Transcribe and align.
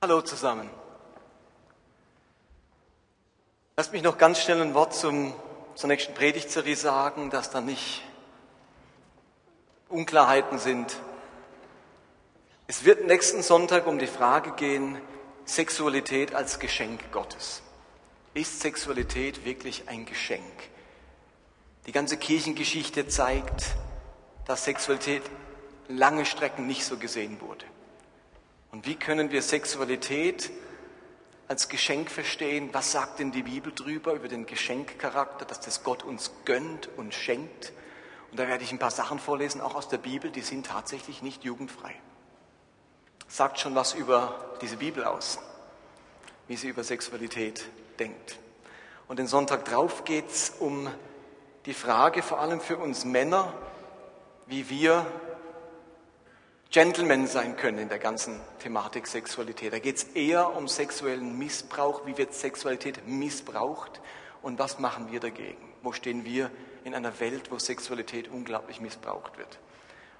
Hallo 0.00 0.22
zusammen. 0.22 0.70
Lasst 3.76 3.92
mich 3.92 4.04
noch 4.04 4.16
ganz 4.16 4.40
schnell 4.40 4.62
ein 4.62 4.72
Wort 4.72 4.94
zum, 4.94 5.34
zur 5.74 5.88
nächsten 5.88 6.14
Predigtserie 6.14 6.76
sagen, 6.76 7.30
dass 7.30 7.50
da 7.50 7.60
nicht 7.60 8.04
Unklarheiten 9.88 10.60
sind. 10.60 10.96
Es 12.68 12.84
wird 12.84 13.08
nächsten 13.08 13.42
Sonntag 13.42 13.88
um 13.88 13.98
die 13.98 14.06
Frage 14.06 14.52
gehen, 14.52 15.00
Sexualität 15.46 16.32
als 16.32 16.60
Geschenk 16.60 17.10
Gottes. 17.10 17.62
Ist 18.34 18.60
Sexualität 18.60 19.44
wirklich 19.44 19.88
ein 19.88 20.06
Geschenk? 20.06 20.44
Die 21.88 21.92
ganze 21.92 22.18
Kirchengeschichte 22.18 23.08
zeigt, 23.08 23.74
dass 24.46 24.64
Sexualität 24.64 25.24
lange 25.88 26.24
Strecken 26.24 26.68
nicht 26.68 26.84
so 26.84 26.98
gesehen 26.98 27.40
wurde. 27.40 27.64
Und 28.70 28.86
wie 28.86 28.96
können 28.96 29.30
wir 29.30 29.42
Sexualität 29.42 30.50
als 31.48 31.68
Geschenk 31.68 32.10
verstehen? 32.10 32.68
Was 32.72 32.92
sagt 32.92 33.18
denn 33.18 33.32
die 33.32 33.42
Bibel 33.42 33.72
drüber, 33.72 34.12
über 34.12 34.28
den 34.28 34.46
Geschenkcharakter, 34.46 35.44
dass 35.44 35.60
das 35.60 35.82
Gott 35.82 36.02
uns 36.04 36.30
gönnt 36.44 36.88
und 36.96 37.14
schenkt? 37.14 37.72
Und 38.30 38.38
da 38.38 38.46
werde 38.46 38.64
ich 38.64 38.72
ein 38.72 38.78
paar 38.78 38.90
Sachen 38.90 39.18
vorlesen, 39.18 39.60
auch 39.60 39.74
aus 39.74 39.88
der 39.88 39.98
Bibel, 39.98 40.30
die 40.30 40.42
sind 40.42 40.66
tatsächlich 40.66 41.22
nicht 41.22 41.44
jugendfrei. 41.44 41.94
Sagt 43.26 43.58
schon 43.58 43.74
was 43.74 43.94
über 43.94 44.56
diese 44.60 44.76
Bibel 44.76 45.04
aus, 45.04 45.38
wie 46.46 46.56
sie 46.56 46.68
über 46.68 46.84
Sexualität 46.84 47.64
denkt. 47.98 48.38
Und 49.06 49.18
den 49.18 49.26
Sonntag 49.26 49.64
drauf 49.64 50.04
geht 50.04 50.28
es 50.28 50.50
um 50.58 50.88
die 51.64 51.72
Frage, 51.72 52.22
vor 52.22 52.40
allem 52.40 52.60
für 52.60 52.76
uns 52.76 53.06
Männer, 53.06 53.52
wie 54.46 54.68
wir 54.68 55.06
Gentleman 56.70 57.26
sein 57.26 57.56
können 57.56 57.78
in 57.78 57.88
der 57.88 57.98
ganzen 57.98 58.42
Thematik 58.58 59.06
Sexualität. 59.06 59.72
Da 59.72 59.78
geht 59.78 59.96
es 59.96 60.02
eher 60.02 60.54
um 60.54 60.68
sexuellen 60.68 61.38
Missbrauch, 61.38 62.04
wie 62.04 62.18
wird 62.18 62.34
Sexualität 62.34 63.08
missbraucht 63.08 64.02
und 64.42 64.58
was 64.58 64.78
machen 64.78 65.10
wir 65.10 65.18
dagegen? 65.18 65.72
Wo 65.82 65.92
stehen 65.92 66.26
wir 66.26 66.50
in 66.84 66.94
einer 66.94 67.20
Welt, 67.20 67.50
wo 67.50 67.58
Sexualität 67.58 68.28
unglaublich 68.28 68.82
missbraucht 68.82 69.38
wird? 69.38 69.58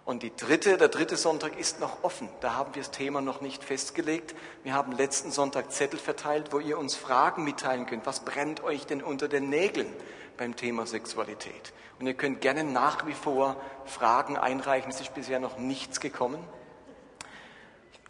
Und 0.06 0.22
die 0.22 0.34
dritte, 0.34 0.78
der 0.78 0.88
dritte 0.88 1.18
Sonntag 1.18 1.58
ist 1.58 1.80
noch 1.80 2.02
offen. 2.02 2.30
Da 2.40 2.54
haben 2.54 2.74
wir 2.74 2.80
das 2.80 2.92
Thema 2.92 3.20
noch 3.20 3.42
nicht 3.42 3.62
festgelegt. 3.62 4.34
Wir 4.62 4.72
haben 4.72 4.92
letzten 4.92 5.30
Sonntag 5.30 5.70
Zettel 5.70 6.00
verteilt, 6.00 6.50
wo 6.50 6.60
ihr 6.60 6.78
uns 6.78 6.94
Fragen 6.94 7.44
mitteilen 7.44 7.84
könnt. 7.84 8.06
Was 8.06 8.20
brennt 8.20 8.64
euch 8.64 8.86
denn 8.86 9.02
unter 9.02 9.28
den 9.28 9.50
Nägeln 9.50 9.92
beim 10.38 10.56
Thema 10.56 10.86
Sexualität? 10.86 11.74
Und 12.00 12.06
ihr 12.06 12.14
könnt 12.14 12.40
gerne 12.40 12.64
nach 12.64 13.06
wie 13.06 13.12
vor 13.12 13.56
Fragen 13.84 14.38
einreichen. 14.38 14.90
Es 14.90 15.00
ist 15.00 15.12
bisher 15.12 15.40
noch 15.40 15.58
nichts 15.58 16.00
gekommen. 16.00 16.42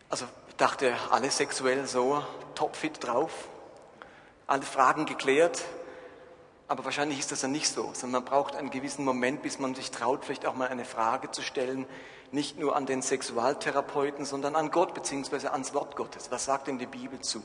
Also 0.08 0.26
ich 0.48 0.56
dachte, 0.56 0.94
alle 1.10 1.30
sexuell 1.30 1.86
so 1.86 2.22
topfit 2.54 3.04
drauf, 3.04 3.48
alle 4.46 4.62
Fragen 4.62 5.06
geklärt. 5.06 5.64
Aber 6.68 6.84
wahrscheinlich 6.84 7.18
ist 7.18 7.32
das 7.32 7.42
ja 7.42 7.48
nicht 7.48 7.68
so, 7.68 7.90
sondern 7.94 8.22
man 8.22 8.30
braucht 8.30 8.54
einen 8.54 8.70
gewissen 8.70 9.04
Moment, 9.04 9.42
bis 9.42 9.58
man 9.58 9.74
sich 9.74 9.90
traut, 9.90 10.24
vielleicht 10.24 10.44
auch 10.44 10.54
mal 10.54 10.68
eine 10.68 10.84
Frage 10.84 11.30
zu 11.30 11.40
stellen, 11.40 11.86
nicht 12.30 12.58
nur 12.58 12.76
an 12.76 12.84
den 12.84 13.00
Sexualtherapeuten, 13.00 14.26
sondern 14.26 14.54
an 14.54 14.70
Gott 14.70 14.92
beziehungsweise 14.92 15.52
ans 15.52 15.72
Wort 15.72 15.96
Gottes. 15.96 16.30
Was 16.30 16.44
sagt 16.44 16.66
denn 16.66 16.78
die 16.78 16.86
Bibel 16.86 17.20
zu? 17.20 17.42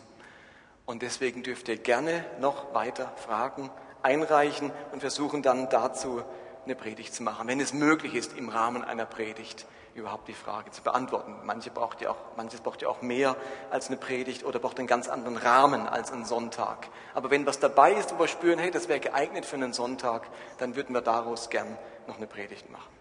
Und 0.85 1.01
deswegen 1.01 1.41
dürft 1.41 1.69
ihr 1.69 1.77
gerne 1.77 2.25
noch 2.41 2.73
weiter 2.73 3.13
Fragen 3.15 3.69
einreichen 4.03 4.71
und 4.91 4.99
versuchen 4.99 5.41
dann 5.41 5.69
dazu 5.69 6.21
eine 6.65 6.75
Predigt 6.75 7.13
zu 7.13 7.23
machen, 7.23 7.47
wenn 7.47 7.59
es 7.59 7.73
möglich 7.73 8.15
ist, 8.15 8.37
im 8.37 8.49
Rahmen 8.49 8.83
einer 8.83 9.05
Predigt 9.05 9.65
überhaupt 9.95 10.27
die 10.27 10.33
Frage 10.33 10.71
zu 10.71 10.81
beantworten. 10.81 11.35
Manche 11.43 11.69
braucht 11.69 12.01
ja 12.01 12.11
auch, 12.11 12.17
manches 12.35 12.61
braucht 12.61 12.81
ja 12.81 12.87
auch 12.87 13.01
mehr 13.01 13.35
als 13.69 13.87
eine 13.87 13.97
Predigt 13.97 14.43
oder 14.43 14.59
braucht 14.59 14.79
einen 14.79 14.87
ganz 14.87 15.07
anderen 15.07 15.37
Rahmen 15.37 15.87
als 15.87 16.11
einen 16.11 16.25
Sonntag. 16.25 16.87
Aber 17.13 17.29
wenn 17.29 17.45
was 17.45 17.59
dabei 17.59 17.93
ist, 17.93 18.13
wo 18.13 18.19
wir 18.19 18.27
spüren, 18.27 18.59
hey, 18.59 18.71
das 18.71 18.87
wäre 18.87 18.99
geeignet 18.99 19.45
für 19.45 19.55
einen 19.55 19.73
Sonntag, 19.73 20.27
dann 20.57 20.75
würden 20.75 20.93
wir 20.93 21.01
daraus 21.01 21.49
gern 21.49 21.77
noch 22.07 22.17
eine 22.17 22.27
Predigt 22.27 22.69
machen. 22.71 22.91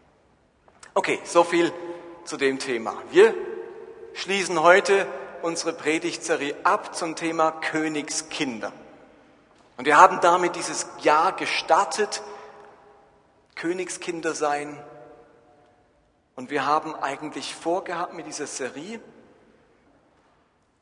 Okay, 0.95 1.19
so 1.25 1.45
viel 1.45 1.73
zu 2.25 2.37
dem 2.37 2.59
Thema. 2.59 2.95
Wir 3.11 3.35
schließen 4.13 4.63
heute 4.63 5.07
unsere 5.41 5.73
Predigtserie 5.73 6.55
ab 6.65 6.95
zum 6.95 7.17
Thema 7.17 7.53
Königskinder. 7.53 8.73
Und 9.83 9.87
wir 9.87 9.97
haben 9.97 10.21
damit 10.21 10.55
dieses 10.55 10.87
Jahr 11.01 11.33
gestartet, 11.35 12.23
Königskinder 13.57 14.33
sein. 14.33 14.81
Und 16.37 16.51
wir 16.51 16.65
haben 16.65 16.95
eigentlich 16.95 17.53
vorgehabt 17.53 18.15
mit 18.15 18.29
dieser 18.29 18.47
Serie, 18.47 19.01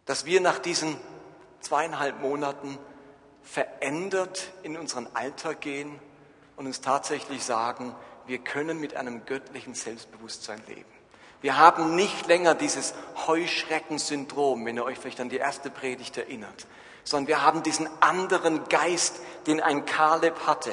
dass 0.05 0.27
wir 0.27 0.43
nach 0.43 0.59
diesen 0.59 0.99
zweieinhalb 1.60 2.21
Monaten 2.21 2.77
verändert 3.43 4.53
in 4.65 4.77
unseren 4.77 5.09
Alltag 5.15 5.62
gehen 5.62 5.99
und 6.56 6.66
uns 6.66 6.83
tatsächlich 6.83 7.43
sagen, 7.43 7.94
wir 8.27 8.37
können 8.37 8.78
mit 8.81 8.97
einem 8.97 9.25
göttlichen 9.25 9.72
Selbstbewusstsein 9.72 10.60
leben. 10.69 10.93
Wir 11.41 11.56
haben 11.56 11.97
nicht 11.97 12.27
länger 12.27 12.55
dieses 12.55 12.93
Heuschreckensyndrom, 13.27 14.66
wenn 14.66 14.77
ihr 14.77 14.84
euch 14.84 14.99
vielleicht 14.99 15.21
an 15.21 15.31
die 15.31 15.39
erste 15.39 15.71
Predigt 15.71 16.19
erinnert, 16.19 16.66
sondern 17.10 17.26
wir 17.26 17.43
haben 17.43 17.65
diesen 17.65 17.88
anderen 17.98 18.69
Geist, 18.69 19.16
den 19.48 19.60
ein 19.60 19.84
Kaleb 19.84 20.47
hatte, 20.47 20.72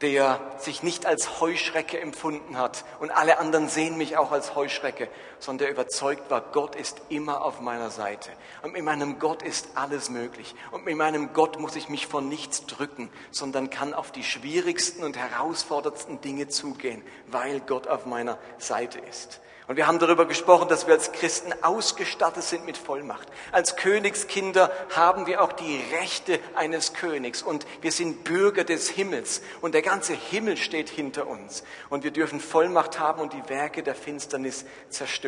der 0.00 0.40
sich 0.58 0.82
nicht 0.82 1.06
als 1.06 1.40
Heuschrecke 1.40 2.00
empfunden 2.00 2.58
hat. 2.58 2.84
Und 2.98 3.12
alle 3.12 3.38
anderen 3.38 3.68
sehen 3.68 3.96
mich 3.96 4.16
auch 4.16 4.32
als 4.32 4.56
Heuschrecke, 4.56 5.08
sondern 5.38 5.66
der 5.66 5.70
überzeugt 5.70 6.30
war, 6.30 6.40
Gott 6.40 6.76
ist 6.76 7.00
immer 7.08 7.42
auf 7.42 7.60
meiner 7.60 7.90
Seite. 7.90 8.30
Und 8.62 8.72
mit 8.72 8.84
meinem 8.84 9.18
Gott 9.18 9.42
ist 9.42 9.68
alles 9.74 10.10
möglich. 10.10 10.54
Und 10.70 10.84
mit 10.84 10.96
meinem 10.96 11.32
Gott 11.32 11.58
muss 11.58 11.76
ich 11.76 11.88
mich 11.88 12.06
vor 12.06 12.20
nichts 12.20 12.66
drücken, 12.66 13.10
sondern 13.30 13.70
kann 13.70 13.94
auf 13.94 14.12
die 14.12 14.24
schwierigsten 14.24 15.04
und 15.04 15.16
herausforderndsten 15.16 16.20
Dinge 16.20 16.48
zugehen, 16.48 17.02
weil 17.26 17.60
Gott 17.60 17.88
auf 17.88 18.06
meiner 18.06 18.38
Seite 18.58 18.98
ist. 19.00 19.40
Und 19.66 19.76
wir 19.76 19.86
haben 19.86 19.98
darüber 19.98 20.26
gesprochen, 20.26 20.68
dass 20.68 20.86
wir 20.86 20.92
als 20.92 21.12
Christen 21.12 21.54
ausgestattet 21.62 22.42
sind 22.42 22.66
mit 22.66 22.76
Vollmacht. 22.76 23.26
Als 23.50 23.76
Königskinder 23.76 24.70
haben 24.94 25.26
wir 25.26 25.42
auch 25.42 25.52
die 25.52 25.80
Rechte 25.98 26.38
eines 26.54 26.92
Königs 26.92 27.42
und 27.42 27.66
wir 27.80 27.90
sind 27.90 28.24
Bürger 28.24 28.64
des 28.64 28.90
Himmels 28.90 29.40
und 29.62 29.72
der 29.72 29.80
ganze 29.80 30.12
Himmel 30.12 30.58
steht 30.58 30.90
hinter 30.90 31.26
uns 31.26 31.64
und 31.88 32.04
wir 32.04 32.10
dürfen 32.10 32.40
Vollmacht 32.40 32.98
haben 32.98 33.22
und 33.22 33.32
die 33.32 33.48
Werke 33.48 33.82
der 33.82 33.94
Finsternis 33.94 34.66
zerstören. 34.90 35.23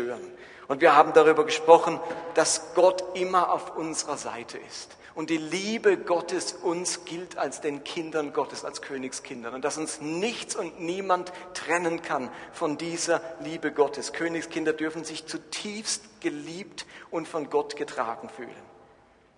Und 0.68 0.80
wir 0.80 0.96
haben 0.96 1.12
darüber 1.12 1.44
gesprochen, 1.44 2.00
dass 2.34 2.74
Gott 2.74 3.04
immer 3.16 3.52
auf 3.52 3.76
unserer 3.76 4.16
Seite 4.16 4.58
ist. 4.58 4.96
Und 5.14 5.30
die 5.30 5.38
Liebe 5.38 5.96
Gottes 5.96 6.52
uns 6.52 7.06
gilt 7.06 7.38
als 7.38 7.62
den 7.62 7.84
Kindern 7.84 8.34
Gottes, 8.34 8.66
als 8.66 8.82
Königskindern. 8.82 9.54
Und 9.54 9.64
dass 9.64 9.78
uns 9.78 10.02
nichts 10.02 10.54
und 10.54 10.80
niemand 10.80 11.32
trennen 11.54 12.02
kann 12.02 12.30
von 12.52 12.76
dieser 12.76 13.22
Liebe 13.40 13.72
Gottes. 13.72 14.12
Königskinder 14.12 14.74
dürfen 14.74 15.04
sich 15.04 15.24
zutiefst 15.26 16.20
geliebt 16.20 16.84
und 17.10 17.26
von 17.26 17.48
Gott 17.48 17.76
getragen 17.76 18.28
fühlen. 18.28 18.75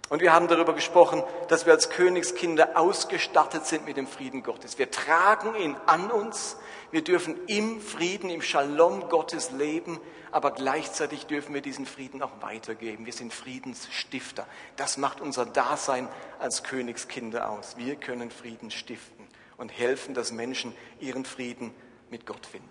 Und 0.09 0.23
wir 0.23 0.33
haben 0.33 0.49
darüber 0.49 0.73
gesprochen, 0.73 1.23
dass 1.49 1.67
wir 1.67 1.75
als 1.75 1.91
Königskinder 1.91 2.79
ausgestattet 2.79 3.67
sind 3.67 3.85
mit 3.85 3.99
dem 3.99 4.07
Frieden 4.07 4.43
Gottes. 4.43 4.79
Wir 4.79 4.91
tragen 4.91 5.55
ihn 5.55 5.77
an 5.87 6.11
uns. 6.11 6.57
Wir 6.91 7.05
dürfen 7.05 7.37
im 7.47 7.81
Frieden, 7.83 8.31
im 8.31 8.41
Shalom 8.41 9.11
Gottes 9.11 9.51
leben, 9.51 10.01
aber 10.31 10.53
gleichzeitig 10.53 11.27
dürfen 11.27 11.53
wir 11.53 11.61
diesen 11.61 11.85
Frieden 11.85 12.23
auch 12.23 12.41
weitergeben. 12.41 13.05
Wir 13.05 13.13
sind 13.13 13.35
Friedensstifter. 13.35 14.47
Das 14.77 14.97
macht 14.97 15.21
unser 15.21 15.45
Dasein 15.45 16.09
als 16.39 16.63
Königskinder 16.63 17.51
aus. 17.51 17.77
Wir 17.77 17.97
können 17.97 18.31
Frieden 18.31 18.71
stiften 18.71 19.27
und 19.59 19.69
helfen, 19.69 20.15
dass 20.15 20.33
Menschen 20.33 20.75
ihren 21.01 21.27
Frieden 21.27 21.75
mit 22.09 22.25
Gott 22.25 22.47
finden. 22.47 22.69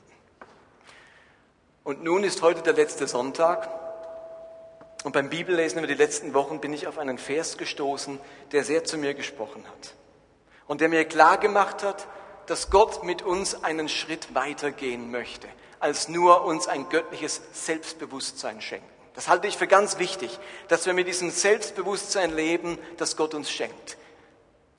Und 1.83 2.03
nun 2.03 2.23
ist 2.23 2.41
heute 2.41 2.63
der 2.63 2.73
letzte 2.73 3.07
Sonntag 3.07 3.69
und 5.07 5.13
beim 5.13 5.29
Bibellesen 5.29 5.77
über 5.77 5.87
die 5.87 5.93
letzten 5.93 6.33
Wochen 6.33 6.59
bin 6.59 6.73
ich 6.73 6.85
auf 6.85 6.97
einen 6.97 7.17
Vers 7.17 7.57
gestoßen, 7.57 8.19
der 8.51 8.65
sehr 8.65 8.83
zu 8.83 8.97
mir 8.97 9.13
gesprochen 9.13 9.63
hat. 9.65 9.93
Und 10.67 10.81
der 10.81 10.89
mir 10.89 11.05
klar 11.05 11.37
gemacht 11.37 11.81
hat, 11.81 12.09
dass 12.47 12.69
Gott 12.69 13.05
mit 13.05 13.21
uns 13.21 13.63
einen 13.63 13.87
Schritt 13.87 14.35
weitergehen 14.35 15.09
möchte, 15.09 15.47
als 15.79 16.09
nur 16.09 16.43
uns 16.43 16.67
ein 16.67 16.89
göttliches 16.89 17.39
Selbstbewusstsein 17.53 18.59
schenken. 18.59 18.89
Das 19.13 19.29
halte 19.29 19.47
ich 19.47 19.55
für 19.55 19.65
ganz 19.65 19.97
wichtig, 19.97 20.39
dass 20.67 20.85
wir 20.85 20.93
mit 20.93 21.07
diesem 21.07 21.29
Selbstbewusstsein 21.29 22.35
leben, 22.35 22.77
das 22.97 23.15
Gott 23.15 23.33
uns 23.33 23.49
schenkt. 23.49 23.95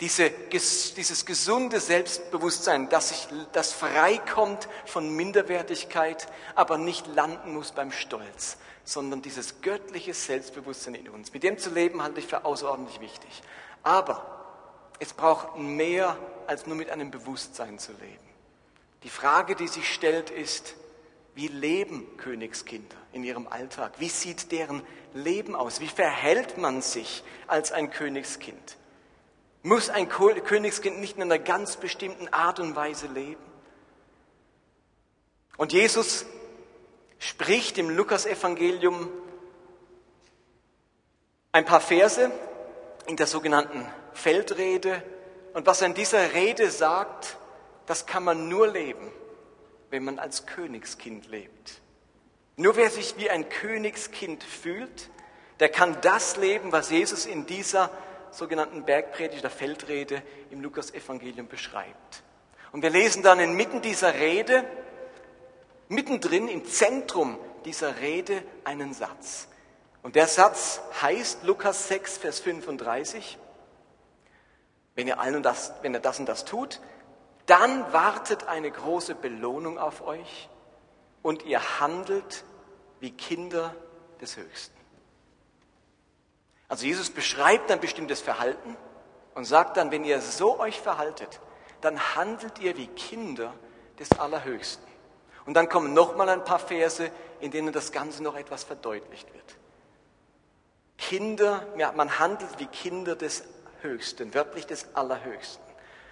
Diese, 0.03 0.29
dieses 0.29 1.25
gesunde 1.25 1.81
Selbstbewusstsein, 1.81 2.91
dass 2.91 3.13
ich, 3.13 3.29
das 3.53 3.73
freikommt 3.73 4.69
von 4.85 5.09
Minderwertigkeit, 5.09 6.27
aber 6.55 6.77
nicht 6.77 7.07
landen 7.15 7.55
muss 7.55 7.73
beim 7.73 7.93
Stolz, 7.93 8.59
sondern 8.89 9.21
dieses 9.21 9.61
göttliche 9.61 10.15
Selbstbewusstsein 10.15 10.95
in 10.95 11.11
uns. 11.11 11.35
Mit 11.35 11.43
dem 11.43 11.59
zu 11.59 11.69
leben 11.69 12.03
halte 12.03 12.21
ich 12.21 12.27
für 12.27 12.47
außerordentlich 12.47 13.01
wichtig. 13.01 13.43
Aber 13.83 14.25
es 14.99 15.13
braucht 15.13 15.59
mehr 15.59 16.17
als 16.47 16.67
nur 16.67 16.75
mit 16.75 16.89
einem 16.89 17.11
Bewusstsein 17.11 17.79
zu 17.79 17.93
leben. 17.93 18.27
Die 19.03 19.11
Frage, 19.11 19.57
die 19.57 19.69
sich 19.69 19.93
stellt, 19.93 20.31
ist, 20.31 20.75
wie 21.35 21.49
leben 21.49 22.17
Königskinder 22.17 22.97
in 23.13 23.25
ihrem 23.25 23.47
Alltag? 23.47 23.93
Wie 23.99 24.09
sieht 24.09 24.53
deren 24.53 24.83
Leben 25.13 25.55
aus? 25.55 25.81
Wie 25.81 25.89
verhält 25.89 26.57
man 26.57 26.81
sich 26.81 27.23
als 27.47 27.73
ein 27.73 27.91
Königskind? 27.91 28.79
Muss 29.63 29.91
ein 29.91 30.09
Königskind 30.09 30.99
nicht 30.99 31.17
in 31.17 31.23
einer 31.25 31.39
ganz 31.39 31.77
bestimmten 31.77 32.29
Art 32.29 32.59
und 32.59 32.75
Weise 32.75 33.07
leben? 33.09 33.43
Und 35.59 35.75
Jesus 35.75 36.25
spricht 37.19 37.79
im 37.79 37.91
Lukasevangelium 37.91 39.11
ein 41.53 41.65
paar 41.65 41.81
Verse 41.81 42.31
in 43.07 43.17
der 43.17 43.27
sogenannten 43.27 43.87
Feldrede. 44.13 45.03
Und 45.55 45.67
was 45.67 45.81
er 45.81 45.89
in 45.89 45.95
dieser 45.95 46.35
Rede 46.35 46.71
sagt, 46.71 47.37
das 47.87 48.07
kann 48.07 48.23
man 48.23 48.49
nur 48.49 48.69
leben, 48.69 49.11
wenn 49.91 50.05
man 50.05 50.19
als 50.19 50.47
Königskind 50.47 51.29
lebt. 51.29 51.81
Nur 52.57 52.77
wer 52.77 52.91
sich 52.91 53.17
wie 53.17 53.31
ein 53.31 53.49
Königskind 53.49 54.45
fühlt, 54.45 55.11
der 55.61 55.69
kann 55.69 55.97
das 56.03 56.37
leben, 56.37 56.73
was 56.73 56.91
Jesus 56.91 57.27
in 57.27 57.47
dieser 57.47 57.91
sogenannten 58.31 58.85
Bergpredigt, 58.85 59.43
der 59.43 59.51
Feldrede 59.51 60.23
im 60.51 60.61
Lukas-Evangelium 60.61 61.49
beschreibt. 61.49 62.23
Und 62.73 62.83
wir 62.83 62.91
lesen 62.91 63.23
dann 63.23 63.41
inmitten 63.41 63.81
dieser 63.81 64.15
Rede, 64.15 64.65
mittendrin 65.89 66.49
im 66.49 66.65
Zentrum 66.65 67.39
dieser 67.65 68.01
Rede 68.01 68.43
einen 68.65 68.95
Satz. 68.95 69.49
Und 70.03 70.15
der 70.17 70.27
Satz 70.27 70.81
heißt 71.03 71.45
Lukas 71.45 71.89
6, 71.89 72.19
Vers 72.19 72.41
35. 72.41 73.39
Wenn 74.95 75.07
ihr, 75.07 75.21
allen 75.21 75.43
das, 75.43 75.73
wenn 75.83 75.95
ihr 75.95 76.01
das 76.01 76.19
und 76.19 76.27
das 76.27 76.45
tut, 76.45 76.81
dann 77.47 77.93
wartet 77.93 78.47
eine 78.47 78.71
große 78.71 79.15
Belohnung 79.15 79.79
auf 79.79 80.07
euch 80.07 80.49
und 81.23 81.45
ihr 81.45 81.81
handelt 81.81 82.45
wie 83.01 83.11
Kinder 83.11 83.75
des 84.21 84.37
Höchsten. 84.37 84.77
Also 86.69 86.85
Jesus 86.85 87.11
beschreibt 87.11 87.71
ein 87.71 87.81
bestimmtes 87.81 88.21
Verhalten 88.21 88.77
und 89.35 89.45
sagt 89.45 89.77
dann, 89.77 89.91
wenn 89.91 90.05
ihr 90.05 90.21
so 90.21 90.61
euch 90.61 90.81
verhaltet, 90.81 91.41
dann 91.81 92.17
handelt 92.17 92.59
ihr 92.59 92.77
wie 92.77 92.89
Kinder 92.89 93.55
des 93.99 94.13
Allerhöchsten. 94.19 94.87
Und 95.49 95.55
dann 95.55 95.71
kommen 95.71 95.95
nochmal 95.95 96.29
ein 96.29 96.45
paar 96.45 96.59
Verse, 96.59 97.11
in 97.41 97.51
denen 97.51 97.73
das 97.73 97.91
Ganze 97.91 98.23
noch 98.23 98.37
etwas 98.37 98.65
verdeutlicht 98.65 99.33
wird. 99.33 99.57
Kinder, 100.99 101.67
man 101.97 102.19
handelt 102.19 102.59
wie 102.59 102.67
Kinder 102.67 103.17
des 103.17 103.45
Höchsten, 103.81 104.35
wörtlich 104.35 104.67
des 104.67 104.95
Allerhöchsten. 104.95 105.65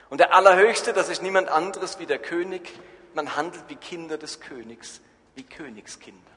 Und 0.09 0.21
der 0.21 0.35
Allerhöchste, 0.35 0.94
das 0.94 1.11
ist 1.11 1.21
niemand 1.21 1.50
anderes 1.50 1.99
wie 1.99 2.06
der 2.06 2.19
König. 2.19 2.73
Man 3.12 3.37
handelt 3.37 3.62
wie 3.69 3.77
Kinder 3.77 4.17
des 4.17 4.41
Königs, 4.41 5.03
wie 5.35 5.43
Königskinder. 5.43 6.33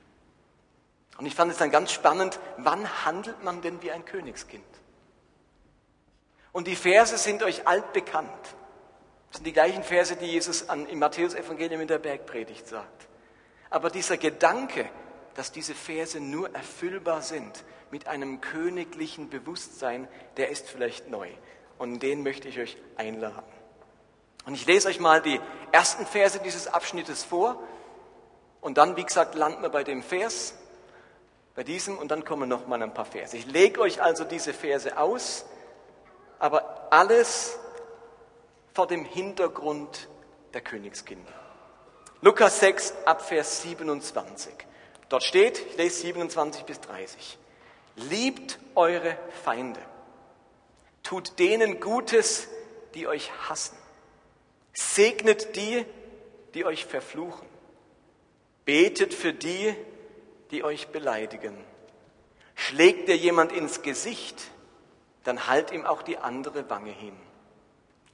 Und 1.17 1.25
ich 1.25 1.35
fand 1.35 1.53
es 1.53 1.57
dann 1.57 1.71
ganz 1.71 1.93
spannend, 1.93 2.37
wann 2.57 3.05
handelt 3.05 3.41
man 3.45 3.61
denn 3.61 3.81
wie 3.81 3.91
ein 3.91 4.03
Königskind? 4.03 4.65
Und 6.51 6.67
die 6.67 6.75
Verse 6.75 7.17
sind 7.17 7.43
euch 7.43 7.65
altbekannt. 7.65 8.29
Das 9.29 9.37
sind 9.37 9.45
die 9.45 9.53
gleichen 9.53 9.83
Verse, 9.83 10.15
die 10.15 10.25
Jesus 10.25 10.69
an, 10.69 10.87
im 10.87 10.99
Matthäus-Evangelium 10.99 11.81
in 11.81 11.87
der 11.87 11.99
Bergpredigt 11.99 12.67
sagt. 12.67 13.07
Aber 13.69 13.89
dieser 13.89 14.17
Gedanke, 14.17 14.89
dass 15.35 15.51
diese 15.51 15.75
Verse 15.75 16.19
nur 16.19 16.53
erfüllbar 16.55 17.21
sind 17.21 17.63
mit 17.91 18.07
einem 18.07 18.41
königlichen 18.41 19.29
Bewusstsein, 19.29 20.07
der 20.37 20.49
ist 20.49 20.67
vielleicht 20.69 21.09
neu. 21.09 21.29
Und 21.77 22.01
den 22.01 22.23
möchte 22.23 22.47
ich 22.47 22.59
euch 22.59 22.77
einladen. 22.97 23.43
Und 24.45 24.55
ich 24.55 24.65
lese 24.65 24.89
euch 24.89 24.99
mal 24.99 25.21
die 25.21 25.39
ersten 25.71 26.05
Verse 26.05 26.39
dieses 26.39 26.67
Abschnittes 26.67 27.23
vor. 27.23 27.61
Und 28.61 28.77
dann, 28.77 28.97
wie 28.97 29.03
gesagt, 29.03 29.35
landen 29.35 29.61
wir 29.61 29.69
bei 29.69 29.83
dem 29.83 30.01
Vers, 30.01 30.55
bei 31.55 31.63
diesem, 31.63 31.97
und 31.97 32.09
dann 32.09 32.25
kommen 32.25 32.49
noch 32.49 32.67
mal 32.67 32.81
ein 32.81 32.93
paar 32.93 33.05
Verse. 33.05 33.37
Ich 33.37 33.45
lege 33.45 33.79
euch 33.79 34.01
also 34.01 34.23
diese 34.23 34.53
Verse 34.53 34.97
aus, 34.97 35.45
aber 36.39 36.87
alles 36.91 37.59
vor 38.73 38.87
dem 38.87 39.05
Hintergrund 39.05 40.09
der 40.53 40.61
Königskinder. 40.61 41.33
Lukas 42.21 42.59
6 42.59 42.93
Abvers 43.05 43.61
27. 43.61 44.53
Dort 45.07 45.23
steht, 45.23 45.59
ich 45.59 45.77
lese 45.77 46.01
27 46.01 46.63
bis 46.65 46.81
30. 46.81 47.37
Liebt 47.95 48.59
eure 48.75 49.17
Feinde. 49.43 49.79
Tut 51.03 51.39
denen 51.39 51.79
Gutes, 51.79 52.47
die 52.93 53.07
euch 53.07 53.31
hassen. 53.49 53.77
Segnet 54.73 55.55
die, 55.55 55.85
die 56.53 56.65
euch 56.65 56.85
verfluchen. 56.85 57.47
Betet 58.65 59.13
für 59.13 59.33
die, 59.33 59.73
die 60.51 60.63
euch 60.63 60.89
beleidigen. 60.89 61.57
Schlägt 62.55 63.07
dir 63.07 63.17
jemand 63.17 63.51
ins 63.51 63.81
Gesicht, 63.81 64.51
dann 65.23 65.47
halt 65.47 65.71
ihm 65.71 65.85
auch 65.85 66.01
die 66.01 66.17
andere 66.17 66.69
Wange 66.69 66.91
hin. 66.91 67.15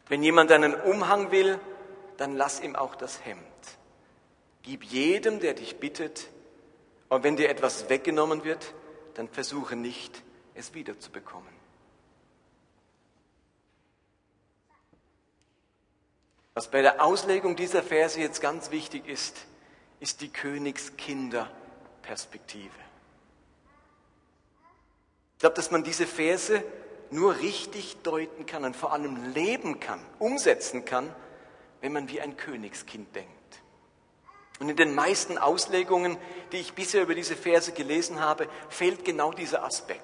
Wenn 0.08 0.24
jemand 0.24 0.52
einen 0.52 0.76
Umhang 0.76 1.32
will, 1.32 1.60
dann 2.18 2.36
lass 2.36 2.62
ihm 2.62 2.76
auch 2.76 2.96
das 2.96 3.26
Hemd. 3.26 3.42
Gib 4.62 4.84
jedem, 4.84 5.40
der 5.40 5.54
dich 5.54 5.80
bittet, 5.80 6.30
und 7.10 7.24
wenn 7.24 7.36
dir 7.36 7.50
etwas 7.50 7.90
weggenommen 7.90 8.44
wird, 8.44 8.74
dann 9.14 9.30
versuche 9.30 9.76
nicht, 9.76 10.24
es 10.54 10.74
wiederzubekommen. 10.74 11.54
Was 16.56 16.72
bei 16.72 16.82
der 16.82 17.04
Auslegung 17.04 17.56
dieser 17.56 17.84
Verse 17.84 18.20
jetzt 18.20 18.42
ganz 18.42 18.72
wichtig 18.72 19.08
ist, 19.08 19.46
ist 20.00 20.22
die 20.22 20.30
Königskinderperspektive. 20.30 22.74
Ich 25.34 25.40
glaube, 25.40 25.56
dass 25.56 25.70
man 25.70 25.84
diese 25.84 26.08
Verse 26.08 26.64
nur 27.16 27.40
richtig 27.40 27.98
deuten 28.04 28.46
kann 28.46 28.64
und 28.64 28.76
vor 28.76 28.94
allem 28.94 29.34
leben 29.34 29.80
kann, 29.80 30.00
umsetzen 30.20 30.86
kann, 30.86 31.14
wenn 31.82 31.94
man 31.94 32.10
wie 32.10 32.22
ein 32.22 32.38
Königskind 32.38 33.16
denkt. 33.16 33.32
Und 34.60 34.70
in 34.70 34.76
den 34.76 34.96
meisten 34.96 35.38
Auslegungen, 35.38 36.18
die 36.52 36.58
ich 36.58 36.74
bisher 36.74 37.02
über 37.02 37.16
diese 37.16 37.36
Verse 37.36 37.72
gelesen 37.72 38.22
habe, 38.22 38.48
fehlt 38.70 39.04
genau 39.04 39.32
dieser 39.32 39.64
Aspekt. 39.64 40.02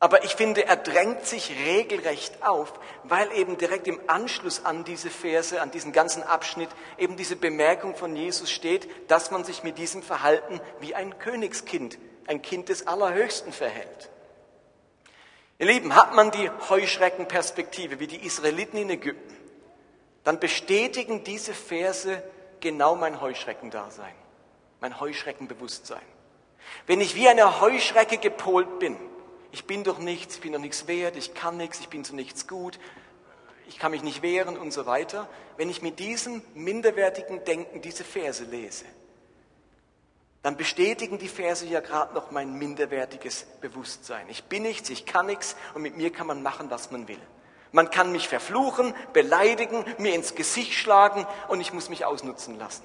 Aber 0.00 0.24
ich 0.24 0.36
finde, 0.36 0.64
er 0.64 0.76
drängt 0.76 1.26
sich 1.26 1.52
regelrecht 1.66 2.44
auf, 2.44 2.72
weil 3.02 3.32
eben 3.32 3.58
direkt 3.58 3.88
im 3.88 4.00
Anschluss 4.06 4.64
an 4.64 4.84
diese 4.84 5.10
Verse, 5.10 5.60
an 5.60 5.72
diesen 5.72 5.92
ganzen 5.92 6.22
Abschnitt, 6.22 6.68
eben 6.98 7.16
diese 7.16 7.34
Bemerkung 7.34 7.96
von 7.96 8.14
Jesus 8.14 8.50
steht, 8.50 8.88
dass 9.10 9.32
man 9.32 9.42
sich 9.42 9.64
mit 9.64 9.76
diesem 9.76 10.02
Verhalten 10.02 10.60
wie 10.78 10.94
ein 10.94 11.18
Königskind, 11.18 11.98
ein 12.26 12.42
Kind 12.42 12.68
des 12.68 12.86
Allerhöchsten 12.86 13.52
verhält. 13.52 14.10
Ihr 15.60 15.66
Lieben, 15.66 15.96
hat 15.96 16.14
man 16.14 16.30
die 16.30 16.50
Heuschreckenperspektive 16.68 17.98
wie 17.98 18.06
die 18.06 18.24
Israeliten 18.24 18.78
in 18.78 18.90
Ägypten, 18.90 19.36
dann 20.22 20.38
bestätigen 20.38 21.24
diese 21.24 21.52
Verse 21.52 22.22
genau 22.60 22.94
mein 22.94 23.20
Heuschreckendasein, 23.20 24.14
mein 24.80 25.00
Heuschreckenbewusstsein. 25.00 26.02
Wenn 26.86 27.00
ich 27.00 27.16
wie 27.16 27.28
eine 27.28 27.60
Heuschrecke 27.60 28.18
gepolt 28.18 28.78
bin, 28.78 28.96
ich 29.50 29.64
bin 29.64 29.82
doch 29.82 29.98
nichts, 29.98 30.36
ich 30.36 30.40
bin 30.42 30.52
doch 30.52 30.60
nichts 30.60 30.86
wert, 30.86 31.16
ich 31.16 31.34
kann 31.34 31.56
nichts, 31.56 31.80
ich 31.80 31.88
bin 31.88 32.04
zu 32.04 32.14
nichts 32.14 32.46
gut, 32.46 32.78
ich 33.66 33.78
kann 33.78 33.90
mich 33.90 34.02
nicht 34.02 34.22
wehren 34.22 34.56
und 34.56 34.72
so 34.72 34.86
weiter. 34.86 35.28
Wenn 35.56 35.70
ich 35.70 35.82
mit 35.82 35.98
diesem 35.98 36.42
minderwertigen 36.54 37.44
Denken 37.44 37.82
diese 37.82 38.04
Verse 38.04 38.44
lese, 38.44 38.84
dann 40.48 40.56
bestätigen 40.56 41.18
die 41.18 41.28
Verse 41.28 41.66
ja 41.66 41.80
gerade 41.80 42.14
noch 42.14 42.30
mein 42.30 42.54
minderwertiges 42.54 43.44
Bewusstsein. 43.60 44.26
Ich 44.30 44.44
bin 44.44 44.62
nichts, 44.62 44.88
ich 44.88 45.04
kann 45.04 45.26
nichts 45.26 45.56
und 45.74 45.82
mit 45.82 45.98
mir 45.98 46.10
kann 46.10 46.26
man 46.26 46.42
machen, 46.42 46.70
was 46.70 46.90
man 46.90 47.06
will. 47.06 47.20
Man 47.70 47.90
kann 47.90 48.12
mich 48.12 48.28
verfluchen, 48.28 48.94
beleidigen, 49.12 49.84
mir 49.98 50.14
ins 50.14 50.34
Gesicht 50.34 50.72
schlagen 50.72 51.26
und 51.48 51.60
ich 51.60 51.74
muss 51.74 51.90
mich 51.90 52.06
ausnutzen 52.06 52.56
lassen. 52.56 52.82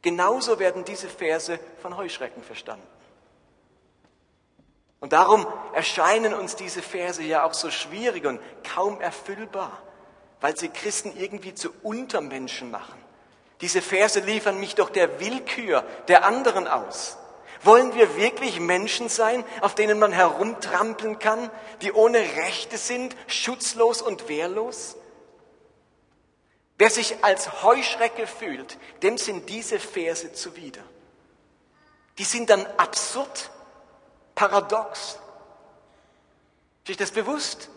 Genauso 0.00 0.60
werden 0.60 0.84
diese 0.84 1.08
Verse 1.08 1.58
von 1.82 1.96
Heuschrecken 1.96 2.44
verstanden. 2.44 2.86
Und 5.00 5.12
darum 5.12 5.44
erscheinen 5.74 6.34
uns 6.34 6.54
diese 6.54 6.82
Verse 6.82 7.20
ja 7.20 7.42
auch 7.42 7.52
so 7.52 7.68
schwierig 7.72 8.26
und 8.26 8.38
kaum 8.62 9.00
erfüllbar, 9.00 9.82
weil 10.40 10.56
sie 10.56 10.68
Christen 10.68 11.16
irgendwie 11.16 11.54
zu 11.54 11.70
Untermenschen 11.82 12.70
machen. 12.70 13.05
Diese 13.60 13.80
Verse 13.80 14.20
liefern 14.20 14.60
mich 14.60 14.74
doch 14.74 14.90
der 14.90 15.18
Willkür 15.20 15.82
der 16.08 16.24
anderen 16.24 16.68
aus. 16.68 17.16
Wollen 17.62 17.94
wir 17.94 18.16
wirklich 18.16 18.60
Menschen 18.60 19.08
sein, 19.08 19.44
auf 19.60 19.74
denen 19.74 19.98
man 19.98 20.12
herumtrampeln 20.12 21.18
kann, 21.18 21.50
die 21.80 21.92
ohne 21.92 22.18
Rechte 22.18 22.76
sind, 22.76 23.16
schutzlos 23.26 24.02
und 24.02 24.28
wehrlos? 24.28 24.96
Wer 26.78 26.90
sich 26.90 27.24
als 27.24 27.62
Heuschrecke 27.62 28.26
fühlt, 28.26 28.76
dem 29.02 29.16
sind 29.16 29.48
diese 29.48 29.78
Verse 29.78 30.32
zuwider. 30.34 30.82
Die 32.18 32.24
sind 32.24 32.50
dann 32.50 32.66
absurd 32.76 33.50
paradox. 34.34 35.18
Ist 36.86 37.00
das 37.00 37.10
bewusst? 37.10 37.70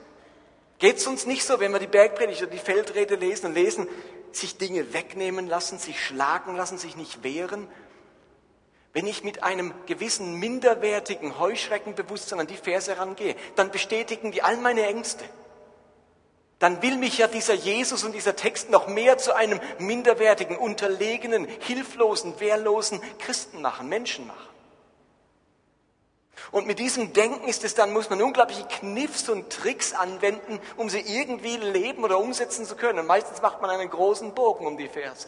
Geht 0.78 0.98
es 0.98 1.08
uns 1.08 1.26
nicht 1.26 1.44
so, 1.44 1.60
wenn 1.60 1.72
wir 1.72 1.80
die 1.80 1.88
Bergpredigt 1.88 2.42
oder 2.42 2.52
die 2.52 2.58
Feldrede 2.58 3.16
lesen 3.16 3.48
und 3.48 3.54
lesen, 3.54 3.88
sich 4.36 4.58
Dinge 4.58 4.94
wegnehmen 4.94 5.48
lassen, 5.48 5.80
sich 5.80 6.04
schlagen 6.04 6.56
lassen, 6.56 6.78
sich 6.78 6.96
nicht 6.96 7.24
wehren. 7.24 7.68
Wenn 8.94 9.08
ich 9.08 9.24
mit 9.24 9.44
einem 9.44 9.74
gewissen 9.86 10.36
minderwertigen 10.36 11.40
Heuschreckenbewusstsein 11.40 12.40
an 12.40 12.48
die 12.48 12.58
Verse 12.58 12.98
rangehe, 12.98 13.36
dann 13.56 13.72
bestätigen 13.72 14.32
die 14.32 14.42
all 14.42 14.58
meine 14.58 14.86
Ängste. 14.86 15.24
Dann 16.58 16.82
will 16.82 16.98
mich 16.98 17.18
ja 17.18 17.28
dieser 17.28 17.54
Jesus 17.54 18.04
und 18.04 18.12
dieser 18.12 18.36
Text 18.36 18.70
noch 18.70 18.88
mehr 18.88 19.18
zu 19.18 19.34
einem 19.34 19.62
minderwertigen, 19.78 20.58
unterlegenen, 20.58 21.46
hilflosen, 21.46 22.40
wehrlosen 22.40 23.00
Christen 23.20 23.62
machen, 23.62 23.88
Menschen 23.88 24.28
machen. 24.28 24.49
Und 26.52 26.68
mit 26.68 26.80
diesem 26.80 27.14
Denken 27.14 27.48
ist 27.48 27.64
es 27.64 27.76
dann, 27.76 27.94
muss 27.94 28.10
man 28.10 28.22
unglaubliche 28.22 28.66
Kniffs 28.66 29.30
und 29.30 29.50
Tricks 29.52 29.94
anwenden, 29.94 30.60
um 30.78 30.90
sie 30.90 31.02
irgendwie 31.02 31.58
leben 31.58 32.04
oder 32.04 32.20
umsetzen 32.20 32.66
zu 32.66 32.76
können. 32.76 33.00
Und 33.00 33.08
meistens 33.08 33.42
macht 33.42 33.62
man 33.62 33.70
einen 33.70 33.90
großen 33.90 34.34
Bogen 34.34 34.66
um 34.66 34.78
die 34.78 34.88
Verse. 34.88 35.28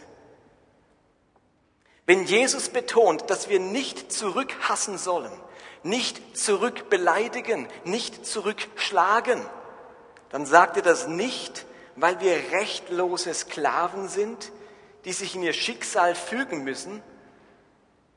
Wenn 2.06 2.26
Jesus 2.26 2.70
betont, 2.70 3.30
dass 3.30 3.50
wir 3.50 3.60
nicht 3.60 4.12
zurückhassen 4.12 4.98
sollen, 4.98 5.32
nicht 5.84 6.38
zurückbeleidigen, 6.38 7.68
nicht 7.84 8.26
zurückschlagen, 8.26 9.42
dann 10.30 10.46
sagt 10.46 10.78
er 10.78 10.84
das 10.84 11.08
nicht, 11.08 11.66
weil 11.96 12.20
wir 12.20 12.34
rechtlose 12.52 13.34
Sklaven 13.34 14.08
sind, 14.08 14.52
die 15.06 15.14
sich 15.14 15.36
in 15.36 15.44
ihr 15.44 15.54
Schicksal 15.54 16.16
fügen 16.16 16.64
müssen, 16.64 17.04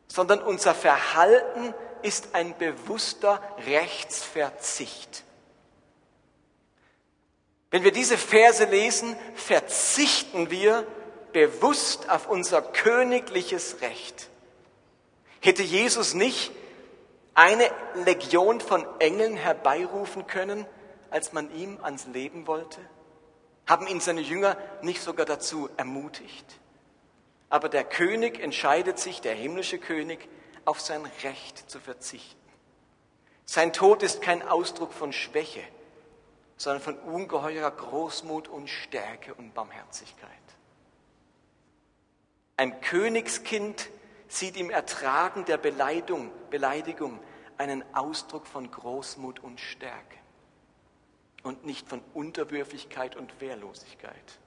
sondern 0.08 0.42
unser 0.42 0.74
Verhalten 0.74 1.74
ist 2.02 2.34
ein 2.34 2.56
bewusster 2.58 3.40
Rechtsverzicht. 3.66 5.24
Wenn 7.70 7.82
wir 7.82 7.92
diese 7.92 8.16
Verse 8.16 8.64
lesen, 8.66 9.16
verzichten 9.34 10.50
wir 10.50 10.86
bewusst 11.32 12.08
auf 12.08 12.28
unser 12.28 12.62
königliches 12.62 13.80
Recht. 13.80 14.28
Hätte 15.40 15.62
Jesus 15.62 16.14
nicht 16.14 16.52
eine 17.34 17.68
Legion 18.04 18.60
von 18.60 18.86
Engeln 19.00 19.36
herbeirufen 19.36 20.26
können, 20.26 20.66
als 21.10 21.32
man 21.32 21.54
ihm 21.54 21.78
ans 21.82 22.06
Leben 22.06 22.46
wollte? 22.46 22.80
Haben 23.66 23.86
ihn 23.88 24.00
seine 24.00 24.20
Jünger 24.20 24.56
nicht 24.82 25.02
sogar 25.02 25.26
dazu 25.26 25.68
ermutigt? 25.76 26.60
Aber 27.54 27.68
der 27.68 27.84
König 27.84 28.40
entscheidet 28.40 28.98
sich, 28.98 29.20
der 29.20 29.32
himmlische 29.32 29.78
König, 29.78 30.28
auf 30.64 30.80
sein 30.80 31.06
Recht 31.22 31.70
zu 31.70 31.78
verzichten. 31.78 32.42
Sein 33.44 33.72
Tod 33.72 34.02
ist 34.02 34.20
kein 34.20 34.42
Ausdruck 34.42 34.92
von 34.92 35.12
Schwäche, 35.12 35.62
sondern 36.56 36.82
von 36.82 36.98
ungeheurer 36.98 37.70
Großmut 37.70 38.48
und 38.48 38.68
Stärke 38.68 39.34
und 39.34 39.54
Barmherzigkeit. 39.54 40.30
Ein 42.56 42.80
Königskind 42.80 43.88
sieht 44.26 44.56
im 44.56 44.70
Ertragen 44.70 45.44
der 45.44 45.58
Beleidigung, 45.58 46.32
Beleidigung 46.50 47.20
einen 47.56 47.84
Ausdruck 47.94 48.48
von 48.48 48.68
Großmut 48.68 49.38
und 49.38 49.60
Stärke 49.60 50.18
und 51.44 51.64
nicht 51.64 51.88
von 51.88 52.02
Unterwürfigkeit 52.14 53.14
und 53.14 53.40
Wehrlosigkeit. 53.40 54.40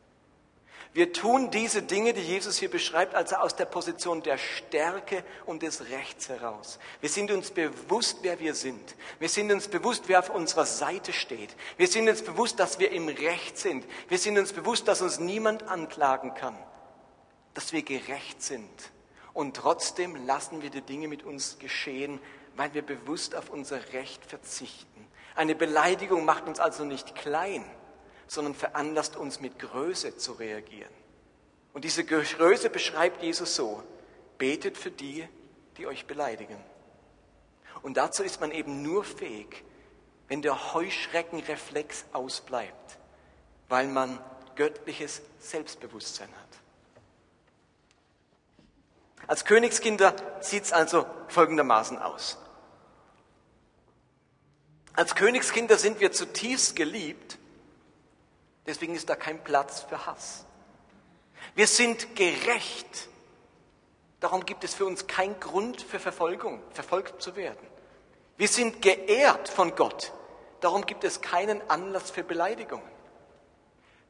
Wir 0.94 1.14
tun 1.14 1.52
diese 1.52 1.84
Dinge, 1.84 2.14
die 2.14 2.22
Jesus 2.22 2.58
hier 2.58 2.72
beschreibt, 2.72 3.14
also 3.14 3.36
aus 3.36 3.56
der 3.56 3.66
Position 3.66 4.24
der 4.24 4.38
Stärke 4.38 5.24
und 5.46 5.62
des 5.62 5.90
Rechts 5.90 6.28
heraus. 6.30 6.80
Wir 7.02 7.10
sind 7.10 7.30
uns 7.30 7.52
bewusst, 7.52 8.20
wer 8.24 8.40
wir 8.40 8.56
sind. 8.56 8.96
Wir 9.20 9.30
sind 9.30 9.52
uns 9.52 9.68
bewusst, 9.68 10.06
wer 10.08 10.20
auf 10.20 10.30
unserer 10.30 10.66
Seite 10.66 11.14
steht. 11.14 11.56
Wir 11.78 11.88
sind 11.88 12.10
uns 12.10 12.24
bewusst, 12.24 12.60
dass 12.60 12.80
wir 12.80 12.92
im 12.92 13.10
Recht 13.10 13.58
sind. 13.58 13.86
Wir 14.08 14.18
sind 14.18 14.40
uns 14.40 14.54
bewusst, 14.54 14.88
dass 14.88 15.02
uns 15.02 15.20
niemand 15.20 15.64
anklagen 15.64 16.34
kann. 16.34 16.58
Dass 17.54 17.74
wir 17.74 17.84
gerecht 17.84 18.42
sind. 18.42 18.92
Und 19.34 19.56
trotzdem 19.56 20.26
lassen 20.26 20.64
wir 20.64 20.72
die 20.72 20.82
Dinge 20.82 21.08
mit 21.08 21.24
uns 21.24 21.60
geschehen, 21.60 22.20
weil 22.56 22.74
wir 22.74 22.82
bewusst 22.82 23.36
auf 23.36 23.52
unser 23.52 23.94
Recht 23.94 24.26
verzichten. 24.26 25.08
Eine 25.36 25.54
Beleidigung 25.54 26.26
macht 26.26 26.48
uns 26.48 26.60
also 26.60 26.84
nicht 26.84 27.14
klein, 27.14 27.64
sondern 28.28 28.54
veranlasst 28.54 29.16
uns 29.16 29.40
mit 29.40 29.60
Größe 29.60 30.18
zu 30.18 30.34
reagieren. 30.34 30.94
Und 31.74 31.84
diese 31.84 32.04
Größe 32.04 32.70
beschreibt 32.70 33.24
Jesus 33.24 33.56
so, 33.56 33.84
betet 34.38 34.78
für 34.78 34.92
die, 34.92 35.28
die 35.78 35.88
euch 35.88 36.06
beleidigen. 36.06 36.58
Und 37.82 37.98
dazu 37.98 38.24
ist 38.24 38.42
man 38.42 38.52
eben 38.52 38.82
nur 38.82 39.04
fähig, 39.04 39.64
wenn 40.28 40.42
der 40.42 40.74
Heuschreckenreflex 40.74 42.06
ausbleibt, 42.12 42.98
weil 43.70 43.88
man 43.88 44.20
göttliches 44.56 45.22
Selbstbewusstsein 45.40 46.30
hat. 46.30 46.48
Als 49.28 49.46
Königskinder 49.46 50.16
sieht 50.42 50.64
es 50.64 50.74
also 50.74 51.06
folgendermaßen 51.28 51.98
aus. 52.00 52.38
Als 54.94 55.16
Königskinder 55.16 55.78
sind 55.78 56.00
wir 56.00 56.12
zutiefst 56.12 56.76
geliebt 56.76 57.38
Deswegen 58.68 58.94
ist 58.94 59.10
da 59.10 59.16
kein 59.16 59.44
Platz 59.44 59.82
für 59.82 60.06
Hass. 60.06 60.46
Wir 61.56 61.68
sind 61.68 62.16
gerecht. 62.16 63.10
Darum 64.20 64.46
gibt 64.46 64.64
es 64.64 64.74
für 64.74 64.86
uns 64.86 65.08
keinen 65.08 65.40
Grund 65.40 65.82
für 65.82 66.00
Verfolgung, 66.00 66.62
verfolgt 66.72 67.22
zu 67.22 67.36
werden. 67.36 67.66
Wir 68.36 68.48
sind 68.48 68.82
geehrt 68.82 69.48
von 69.48 69.76
Gott. 69.76 70.12
Darum 70.60 70.86
gibt 70.86 71.04
es 71.04 71.22
keinen 71.22 71.68
Anlass 71.70 72.12
für 72.12 72.24
Beleidigungen. 72.24 72.98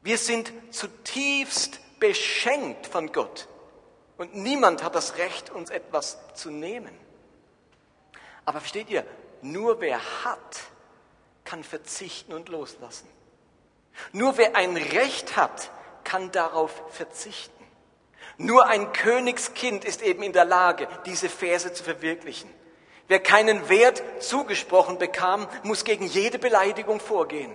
Wir 0.02 0.18
sind 0.18 0.52
zutiefst 0.70 1.80
beschenkt 2.00 2.86
von 2.86 3.12
Gott. 3.12 3.48
Und 4.16 4.34
niemand 4.34 4.82
hat 4.82 4.94
das 4.94 5.16
Recht, 5.18 5.50
uns 5.50 5.70
etwas 5.70 6.18
zu 6.34 6.50
nehmen. 6.50 6.94
Aber 8.44 8.60
versteht 8.60 8.90
ihr, 8.90 9.06
nur 9.42 9.80
wer 9.80 10.00
hat, 10.24 10.60
kann 11.44 11.62
verzichten 11.62 12.32
und 12.32 12.48
loslassen. 12.48 13.08
Nur 14.12 14.36
wer 14.36 14.56
ein 14.56 14.76
Recht 14.76 15.36
hat, 15.36 15.70
kann 16.04 16.30
darauf 16.30 16.82
verzichten. 16.90 17.52
Nur 18.36 18.66
ein 18.66 18.92
Königskind 18.92 19.84
ist 19.84 20.00
eben 20.02 20.22
in 20.22 20.32
der 20.32 20.44
Lage, 20.44 20.88
diese 21.06 21.28
Verse 21.28 21.72
zu 21.72 21.82
verwirklichen. 21.82 22.48
Wer 23.08 23.20
keinen 23.20 23.68
Wert 23.68 24.02
zugesprochen 24.20 24.98
bekam, 24.98 25.48
muss 25.64 25.84
gegen 25.84 26.06
jede 26.06 26.38
Beleidigung 26.38 27.00
vorgehen. 27.00 27.54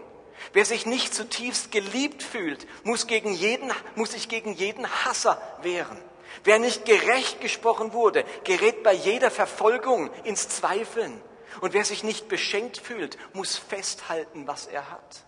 Wer 0.51 0.65
sich 0.65 0.85
nicht 0.85 1.13
zutiefst 1.13 1.71
geliebt 1.71 2.21
fühlt, 2.21 2.67
muss, 2.83 3.07
gegen 3.07 3.33
jeden, 3.33 3.71
muss 3.95 4.11
sich 4.11 4.27
gegen 4.27 4.53
jeden 4.53 4.87
Hasser 5.05 5.41
wehren. 5.61 5.97
Wer 6.43 6.59
nicht 6.59 6.85
gerecht 6.85 7.39
gesprochen 7.39 7.93
wurde, 7.93 8.25
gerät 8.43 8.83
bei 8.83 8.93
jeder 8.93 9.31
Verfolgung 9.31 10.09
ins 10.23 10.49
Zweifeln. 10.49 11.21
Und 11.61 11.73
wer 11.73 11.85
sich 11.85 12.03
nicht 12.03 12.27
beschenkt 12.27 12.77
fühlt, 12.77 13.17
muss 13.33 13.55
festhalten, 13.55 14.47
was 14.47 14.65
er 14.67 14.89
hat. 14.89 15.23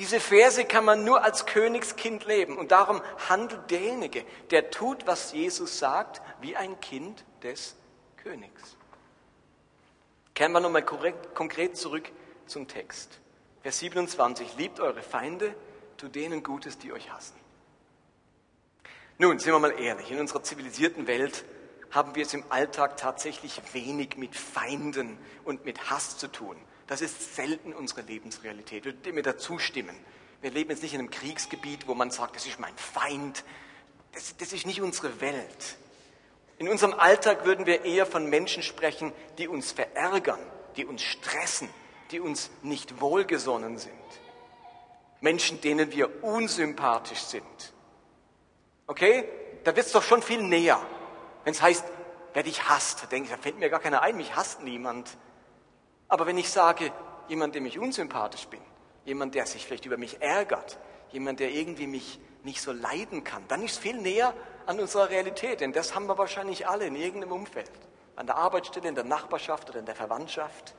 Diese 0.00 0.18
Verse 0.18 0.64
kann 0.64 0.86
man 0.86 1.04
nur 1.04 1.22
als 1.22 1.44
Königskind 1.44 2.24
leben. 2.24 2.56
Und 2.56 2.72
darum 2.72 3.02
handelt 3.28 3.70
derjenige, 3.70 4.24
der 4.50 4.70
tut, 4.70 5.06
was 5.06 5.32
Jesus 5.32 5.78
sagt, 5.78 6.22
wie 6.40 6.56
ein 6.56 6.80
Kind 6.80 7.22
des 7.42 7.76
Königs. 8.16 8.78
Kehren 10.34 10.52
wir 10.52 10.60
nochmal 10.60 10.86
konkret 10.86 11.76
zurück 11.76 12.10
zum 12.46 12.66
Text. 12.66 13.20
Vers 13.60 13.80
27. 13.80 14.56
Liebt 14.56 14.80
eure 14.80 15.02
Feinde, 15.02 15.54
tut 15.98 16.14
denen 16.14 16.42
Gutes, 16.42 16.78
die 16.78 16.94
euch 16.94 17.12
hassen. 17.12 17.38
Nun, 19.18 19.38
sind 19.38 19.52
wir 19.52 19.58
mal 19.58 19.78
ehrlich, 19.78 20.10
in 20.10 20.18
unserer 20.18 20.42
zivilisierten 20.42 21.08
Welt 21.08 21.44
haben 21.90 22.14
wir 22.14 22.22
es 22.22 22.32
im 22.32 22.44
Alltag 22.48 22.96
tatsächlich 22.96 23.60
wenig 23.74 24.16
mit 24.16 24.34
Feinden 24.34 25.18
und 25.44 25.66
mit 25.66 25.90
Hass 25.90 26.16
zu 26.16 26.28
tun. 26.28 26.56
Das 26.90 27.02
ist 27.02 27.36
selten 27.36 27.72
unsere 27.72 28.00
Lebensrealität. 28.00 28.84
Ich 28.84 28.96
würde 28.96 29.12
mir 29.12 29.22
dazu 29.22 29.60
stimmen. 29.60 29.96
Wir 30.40 30.50
leben 30.50 30.70
jetzt 30.70 30.82
nicht 30.82 30.92
in 30.92 30.98
einem 30.98 31.10
Kriegsgebiet, 31.10 31.86
wo 31.86 31.94
man 31.94 32.10
sagt, 32.10 32.34
das 32.34 32.46
ist 32.46 32.58
mein 32.58 32.76
Feind. 32.76 33.44
Das, 34.12 34.36
das 34.38 34.52
ist 34.52 34.66
nicht 34.66 34.82
unsere 34.82 35.20
Welt. 35.20 35.76
In 36.58 36.68
unserem 36.68 36.92
Alltag 36.92 37.44
würden 37.44 37.64
wir 37.64 37.84
eher 37.84 38.06
von 38.06 38.28
Menschen 38.28 38.64
sprechen, 38.64 39.12
die 39.38 39.46
uns 39.46 39.70
verärgern, 39.70 40.40
die 40.74 40.84
uns 40.84 41.02
stressen, 41.02 41.68
die 42.10 42.18
uns 42.18 42.50
nicht 42.62 43.00
wohlgesonnen 43.00 43.78
sind. 43.78 43.92
Menschen, 45.20 45.60
denen 45.60 45.92
wir 45.92 46.24
unsympathisch 46.24 47.20
sind. 47.20 47.72
Okay? 48.88 49.28
Da 49.62 49.76
wird 49.76 49.86
es 49.86 49.92
doch 49.92 50.02
schon 50.02 50.22
viel 50.22 50.42
näher. 50.42 50.84
Wenn 51.44 51.52
es 51.52 51.62
heißt, 51.62 51.84
wer 52.34 52.42
dich 52.42 52.68
hasst, 52.68 53.12
denke 53.12 53.28
ich, 53.28 53.36
da 53.36 53.40
fällt 53.40 53.60
mir 53.60 53.70
gar 53.70 53.78
keiner 53.78 54.02
ein, 54.02 54.16
mich 54.16 54.34
hasst 54.34 54.64
niemand. 54.64 55.08
Aber 56.10 56.26
wenn 56.26 56.36
ich 56.36 56.50
sage, 56.50 56.92
jemand, 57.28 57.54
dem 57.54 57.64
ich 57.64 57.78
unsympathisch 57.78 58.46
bin, 58.48 58.60
jemand, 59.04 59.34
der 59.34 59.46
sich 59.46 59.64
vielleicht 59.64 59.86
über 59.86 59.96
mich 59.96 60.20
ärgert, 60.20 60.78
jemand, 61.12 61.40
der 61.40 61.50
irgendwie 61.50 61.86
mich 61.86 62.20
nicht 62.42 62.60
so 62.60 62.72
leiden 62.72 63.24
kann, 63.24 63.44
dann 63.48 63.62
ist 63.62 63.78
viel 63.78 63.96
näher 63.96 64.34
an 64.66 64.80
unserer 64.80 65.08
Realität, 65.08 65.60
denn 65.60 65.72
das 65.72 65.94
haben 65.94 66.06
wir 66.06 66.18
wahrscheinlich 66.18 66.68
alle 66.68 66.86
in 66.86 66.96
irgendeinem 66.96 67.32
Umfeld, 67.32 67.70
an 68.16 68.26
der 68.26 68.36
Arbeitsstelle, 68.36 68.88
in 68.88 68.94
der 68.94 69.04
Nachbarschaft 69.04 69.70
oder 69.70 69.78
in 69.78 69.86
der 69.86 69.94
Verwandtschaft. 69.94 70.74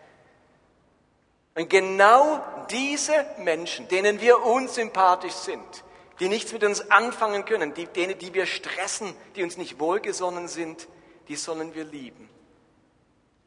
Und 1.56 1.70
genau 1.70 2.44
diese 2.70 3.26
Menschen, 3.40 3.88
denen 3.88 4.20
wir 4.20 4.44
unsympathisch 4.44 5.34
sind, 5.34 5.84
die 6.20 6.28
nichts 6.28 6.52
mit 6.52 6.64
uns 6.64 6.92
anfangen 6.92 7.46
können, 7.46 7.74
die, 7.74 7.88
denen, 7.88 8.18
die 8.20 8.34
wir 8.34 8.46
stressen, 8.46 9.14
die 9.36 9.44
uns 9.44 9.58
nicht 9.58 9.80
wohlgesonnen 9.80 10.48
sind, 10.48 10.88
die 11.30 11.36
sollen 11.36 11.74
wir 11.74 11.86
lieben. 11.86 12.30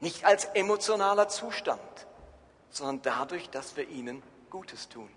Nicht 0.04 0.26
als 0.26 0.44
emotionaler 0.52 1.28
Zustand, 1.28 1.80
sondern 2.68 3.00
dadurch, 3.00 3.48
dass 3.48 3.74
wir 3.78 3.88
ihnen 3.88 4.22
Gutes 4.50 4.90
tun. 4.90 5.08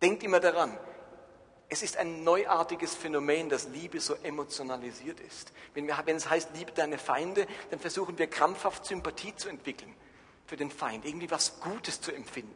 Denkt 0.00 0.22
immer 0.22 0.38
daran, 0.38 0.78
es 1.68 1.82
ist 1.82 1.96
ein 1.96 2.22
neuartiges 2.22 2.94
Phänomen, 2.94 3.48
dass 3.48 3.66
Liebe 3.70 3.98
so 3.98 4.14
emotionalisiert 4.22 5.18
ist. 5.18 5.52
Wenn, 5.74 5.88
wir, 5.88 6.00
wenn 6.04 6.14
es 6.14 6.30
heißt, 6.30 6.50
liebe 6.54 6.70
deine 6.70 6.98
Feinde, 6.98 7.48
dann 7.70 7.80
versuchen 7.80 8.16
wir 8.16 8.28
krampfhaft 8.28 8.86
Sympathie 8.86 9.34
zu 9.34 9.48
entwickeln 9.48 9.92
für 10.46 10.56
den 10.56 10.70
Feind, 10.70 11.04
irgendwie 11.04 11.32
was 11.32 11.58
Gutes 11.58 12.00
zu 12.00 12.12
empfinden. 12.12 12.54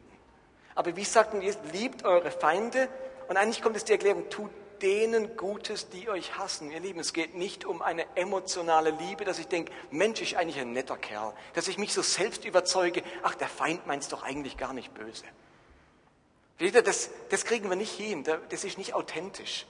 Aber 0.76 0.94
wie 0.94 1.04
sagt 1.04 1.32
denn 1.32 1.42
Jesus, 1.42 1.60
liebt 1.72 2.04
eure 2.04 2.30
Feinde? 2.30 2.88
Und 3.26 3.36
eigentlich 3.36 3.60
kommt 3.60 3.74
es 3.74 3.84
die 3.84 3.92
Erklärung, 3.92 4.30
tut 4.30 4.52
denen 4.82 5.36
Gutes, 5.36 5.88
die 5.88 6.08
euch 6.08 6.36
hassen. 6.38 6.70
Ihr 6.70 6.80
Lieben, 6.80 7.00
es 7.00 7.12
geht 7.12 7.34
nicht 7.34 7.64
um 7.64 7.82
eine 7.82 8.04
emotionale 8.16 8.90
Liebe, 8.90 9.24
dass 9.24 9.38
ich 9.38 9.48
denke, 9.48 9.72
Mensch, 9.90 10.20
ist 10.20 10.34
eigentlich 10.34 10.60
ein 10.60 10.72
netter 10.72 10.96
Kerl. 10.96 11.32
Dass 11.54 11.68
ich 11.68 11.78
mich 11.78 11.92
so 11.92 12.02
selbst 12.02 12.44
überzeuge, 12.44 13.02
ach, 13.22 13.34
der 13.34 13.48
Feind 13.48 13.86
meint 13.86 14.02
es 14.02 14.08
doch 14.08 14.22
eigentlich 14.22 14.56
gar 14.56 14.72
nicht 14.72 14.94
böse. 14.94 15.24
Das, 16.58 17.10
das 17.30 17.44
kriegen 17.44 17.68
wir 17.68 17.76
nicht 17.76 17.92
hin, 17.92 18.24
das 18.24 18.64
ist 18.64 18.78
nicht 18.78 18.94
authentisch. 18.94 19.66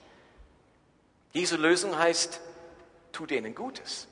Diese 1.33 1.57
Lösung 1.57 1.97
heißt, 1.97 2.39
tu 3.11 3.25
denen 3.25 3.55
Gutes. 3.55 4.07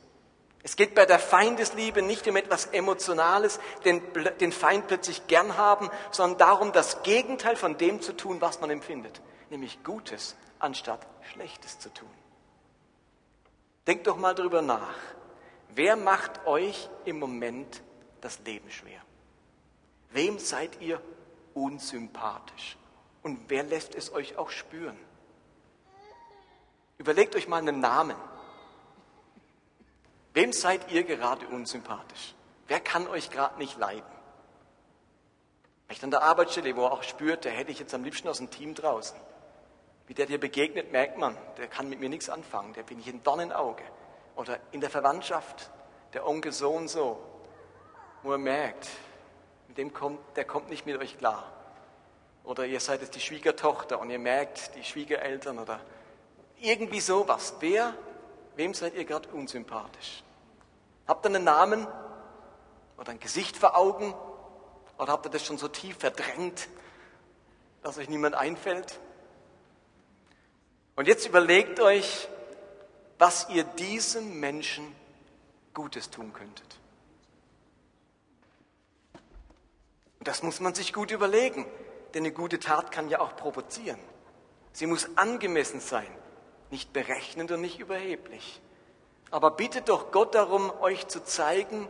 Es 0.64 0.78
geht 0.78 0.96
bei 0.96 1.06
der 1.06 1.20
Feindesliebe 1.20 2.02
nicht 2.02 2.26
um 2.28 2.38
etwas 2.38 2.68
Emotionales, 2.68 3.60
den, 3.84 4.02
den 4.40 4.54
Feind 4.54 4.88
plötzlich 4.88 5.28
gern 5.28 5.58
haben, 5.58 5.90
sondern 6.12 6.40
darum, 6.40 6.72
das 6.72 7.04
Gegenteil 7.04 7.58
von 7.58 7.78
dem 7.78 8.02
zu 8.02 8.14
tun, 8.16 8.40
was 8.40 8.62
man 8.62 8.70
empfindet, 8.70 9.22
nämlich 9.50 9.84
Gutes 9.84 10.36
anstatt 10.60 11.06
Schlechtes 11.32 11.80
zu 11.80 11.94
tun. 11.94 12.10
Denkt 13.88 14.08
doch 14.08 14.18
mal 14.18 14.34
darüber 14.36 14.62
nach. 14.62 14.96
Wer 15.70 15.96
macht 15.96 16.46
euch 16.46 16.90
im 17.06 17.20
Moment 17.20 17.82
das 18.22 18.40
Leben 18.46 18.70
schwer? 18.72 19.02
Wem 20.12 20.40
seid 20.40 20.80
ihr 20.82 21.02
unsympathisch. 21.54 22.78
Und 23.22 23.40
wer 23.48 23.64
lässt 23.64 23.96
es 23.96 24.12
euch 24.14 24.38
auch 24.38 24.50
spüren? 24.50 24.98
Überlegt 26.98 27.36
euch 27.36 27.48
mal 27.48 27.58
einen 27.58 27.80
Namen. 27.80 28.18
Wem 30.34 30.52
seid 30.52 30.92
ihr 30.92 31.04
gerade 31.04 31.48
unsympathisch? 31.48 32.34
Wer 32.68 32.80
kann 32.80 33.08
euch 33.08 33.30
gerade 33.30 33.58
nicht 33.58 33.78
leiden? 33.78 34.04
Vielleicht 35.86 36.04
an 36.04 36.12
der 36.12 36.24
Arbeitsstelle, 36.24 36.76
wo 36.76 36.86
er 36.86 36.92
auch 36.92 37.04
spürt, 37.04 37.46
der 37.46 37.52
hätte 37.52 37.72
ich 37.72 37.80
jetzt 37.80 37.94
am 37.94 38.04
liebsten 38.04 38.28
aus 38.28 38.38
dem 38.38 38.50
Team 38.50 38.74
draußen. 38.74 39.20
Wie 40.08 40.14
der 40.14 40.26
dir 40.26 40.40
begegnet, 40.40 40.92
merkt 40.92 41.18
man, 41.18 41.38
der 41.58 41.68
kann 41.68 41.90
mit 41.90 42.00
mir 42.00 42.10
nichts 42.10 42.30
anfangen, 42.30 42.74
der 42.74 42.84
bin 42.84 43.00
ich 43.00 43.08
ein 43.08 43.24
Dornenauge. 43.24 43.84
Oder 44.36 44.60
in 44.72 44.82
der 44.82 44.90
Verwandtschaft, 44.90 45.72
der 46.14 46.28
Onkel 46.28 46.52
so 46.52 46.72
und 46.72 46.88
so, 46.88 47.22
wo 48.22 48.32
er 48.32 48.38
merkt, 48.38 48.90
mit 49.68 49.78
dem 49.78 49.94
kommt, 49.94 50.20
der 50.36 50.46
kommt 50.46 50.70
nicht 50.70 50.86
mit 50.86 51.00
euch 51.00 51.18
klar. 51.18 51.52
Oder 52.44 52.66
ihr 52.66 52.80
seid 52.80 53.02
jetzt 53.02 53.16
die 53.16 53.22
Schwiegertochter 53.22 54.00
und 54.00 54.10
ihr 54.10 54.20
merkt, 54.20 54.76
die 54.76 54.84
Schwiegereltern 54.84 55.60
oder 55.60 55.80
irgendwie 56.60 57.00
sowas. 57.00 57.56
Wer, 57.60 57.94
wem 58.56 58.74
seid 58.74 58.96
ihr 58.96 59.06
gerade 59.06 59.30
unsympathisch? 59.30 60.24
Habt 61.08 61.26
ihr 61.26 61.30
einen 61.30 61.44
Namen 61.44 61.88
oder 62.98 63.12
ein 63.12 63.20
Gesicht 63.20 63.56
vor 63.58 63.78
Augen? 63.78 64.14
Oder 64.98 65.14
habt 65.14 65.26
ihr 65.26 65.30
das 65.30 65.46
schon 65.46 65.58
so 65.58 65.68
tief 65.68 65.98
verdrängt, 65.98 66.68
dass 67.82 67.98
euch 67.98 68.10
niemand 68.10 68.36
einfällt? 68.36 69.00
Und 70.96 71.08
jetzt 71.08 71.28
überlegt 71.28 71.80
euch, 71.80 72.28
was 73.18 73.50
ihr 73.50 73.64
diesem 73.64 74.40
Menschen 74.40 74.96
Gutes 75.74 76.10
tun 76.10 76.34
könntet. 76.34 76.80
Und 80.20 80.28
das 80.28 80.44
muss 80.44 80.60
man 80.60 80.76
sich 80.76 80.94
gut 80.94 81.12
überlegen, 81.12 81.66
denn 82.14 82.24
eine 82.24 82.32
gute 82.32 82.60
Tat 82.60 82.92
kann 82.92 83.10
ja 83.10 83.20
auch 83.20 83.36
provozieren. 83.36 84.00
Sie 84.72 84.86
muss 84.86 85.18
angemessen 85.18 85.80
sein, 85.80 86.08
nicht 86.70 86.94
berechnend 86.94 87.52
und 87.52 87.62
nicht 87.62 87.80
überheblich. 87.80 88.62
Aber 89.32 89.52
bittet 89.52 89.90
doch 89.90 90.12
Gott 90.12 90.36
darum, 90.36 90.72
euch 90.82 91.08
zu 91.08 91.24
zeigen, 91.24 91.88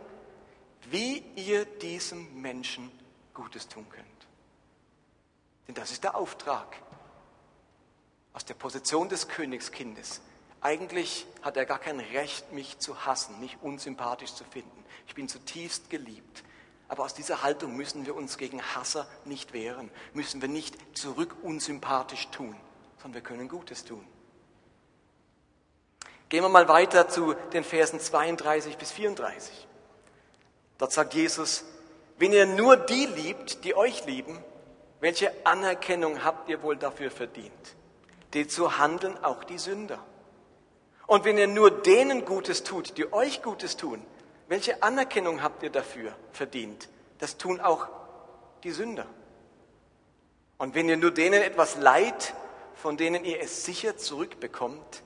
wie 0.90 1.18
ihr 1.36 1.64
diesem 1.64 2.40
Menschen 2.40 2.90
Gutes 3.34 3.68
tun 3.68 3.86
könnt. 3.90 4.06
Denn 5.68 5.74
das 5.74 5.90
ist 5.90 6.04
der 6.04 6.14
Auftrag 6.16 6.76
aus 8.34 8.44
der 8.44 8.54
Position 8.54 9.08
des 9.08 9.28
Königskindes. 9.28 10.20
Eigentlich 10.60 11.26
hat 11.42 11.56
er 11.56 11.64
gar 11.64 11.78
kein 11.78 12.00
Recht, 12.00 12.52
mich 12.52 12.78
zu 12.78 13.06
hassen, 13.06 13.40
mich 13.40 13.56
unsympathisch 13.62 14.34
zu 14.34 14.44
finden. 14.44 14.84
Ich 15.06 15.14
bin 15.14 15.28
zutiefst 15.28 15.88
geliebt. 15.88 16.44
Aber 16.88 17.04
aus 17.04 17.14
dieser 17.14 17.42
Haltung 17.42 17.76
müssen 17.76 18.04
wir 18.04 18.14
uns 18.14 18.36
gegen 18.36 18.60
Hasser 18.60 19.06
nicht 19.24 19.52
wehren, 19.52 19.90
müssen 20.12 20.42
wir 20.42 20.48
nicht 20.48 20.76
zurück 20.96 21.34
unsympathisch 21.42 22.28
tun, 22.28 22.54
sondern 22.98 23.14
wir 23.14 23.20
können 23.22 23.48
Gutes 23.48 23.84
tun. 23.84 24.06
Gehen 26.28 26.42
wir 26.42 26.48
mal 26.48 26.68
weiter 26.68 27.08
zu 27.08 27.34
den 27.52 27.64
Versen 27.64 28.00
32 28.00 28.76
bis 28.76 28.92
34. 28.92 29.66
Dort 30.78 30.92
sagt 30.92 31.14
Jesus, 31.14 31.64
wenn 32.18 32.32
ihr 32.32 32.46
nur 32.46 32.76
die 32.76 33.06
liebt, 33.06 33.64
die 33.64 33.76
euch 33.76 34.04
lieben, 34.06 34.38
welche 35.00 35.32
Anerkennung 35.44 36.24
habt 36.24 36.48
ihr 36.48 36.62
wohl 36.62 36.76
dafür 36.76 37.10
verdient? 37.10 37.76
Die 38.34 38.46
zu 38.46 38.78
handeln 38.78 39.22
auch 39.22 39.44
die 39.44 39.58
Sünder. 39.58 39.98
Und 41.06 41.24
wenn 41.24 41.38
ihr 41.38 41.46
nur 41.46 41.70
denen 41.70 42.24
Gutes 42.24 42.64
tut, 42.64 42.96
die 42.98 43.12
euch 43.12 43.42
Gutes 43.42 43.76
tun, 43.76 44.04
welche 44.48 44.82
Anerkennung 44.82 45.42
habt 45.42 45.62
ihr 45.62 45.70
dafür 45.70 46.14
verdient? 46.32 46.88
Das 47.18 47.36
tun 47.36 47.60
auch 47.60 47.88
die 48.62 48.72
Sünder. 48.72 49.06
Und 50.58 50.74
wenn 50.74 50.88
ihr 50.88 50.96
nur 50.96 51.10
denen 51.10 51.42
etwas 51.42 51.76
leid, 51.76 52.34
von 52.74 52.96
denen 52.96 53.24
ihr 53.24 53.40
es 53.40 53.64
sicher 53.64 53.96
zurückbekommt, 53.96 55.02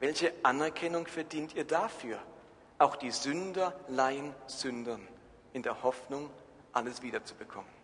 welche 0.00 0.32
Anerkennung 0.42 1.06
verdient 1.06 1.54
ihr 1.54 1.64
dafür? 1.64 2.18
Auch 2.78 2.96
die 2.96 3.10
Sünder 3.10 3.74
leihen 3.88 4.34
Sündern 4.46 5.06
in 5.52 5.62
der 5.62 5.82
Hoffnung, 5.82 6.28
alles 6.72 7.00
wiederzubekommen. 7.00 7.75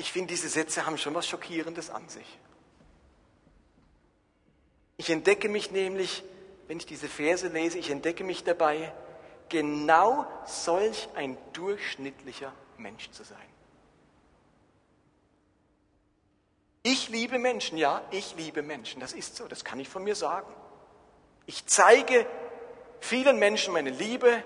Ich 0.00 0.10
finde, 0.10 0.28
diese 0.28 0.48
Sätze 0.48 0.86
haben 0.86 0.98
schon 0.98 1.14
was 1.14 1.28
Schockierendes 1.28 1.90
an 1.90 2.08
sich. 2.08 2.26
Ich 4.96 5.10
entdecke 5.10 5.48
mich 5.48 5.70
nämlich 5.70 6.24
wenn 6.70 6.78
ich 6.78 6.86
diese 6.86 7.08
Verse 7.08 7.48
lese, 7.48 7.78
ich 7.78 7.90
entdecke 7.90 8.22
mich 8.22 8.44
dabei, 8.44 8.94
genau 9.48 10.24
solch 10.46 11.08
ein 11.16 11.36
durchschnittlicher 11.52 12.52
Mensch 12.78 13.10
zu 13.10 13.24
sein. 13.24 13.36
Ich 16.84 17.08
liebe 17.08 17.40
Menschen, 17.40 17.76
ja, 17.76 18.04
ich 18.12 18.36
liebe 18.36 18.62
Menschen, 18.62 19.00
das 19.00 19.14
ist 19.14 19.34
so, 19.34 19.48
das 19.48 19.64
kann 19.64 19.80
ich 19.80 19.88
von 19.88 20.04
mir 20.04 20.14
sagen. 20.14 20.46
Ich 21.46 21.66
zeige 21.66 22.24
vielen 23.00 23.40
Menschen 23.40 23.74
meine 23.74 23.90
Liebe 23.90 24.40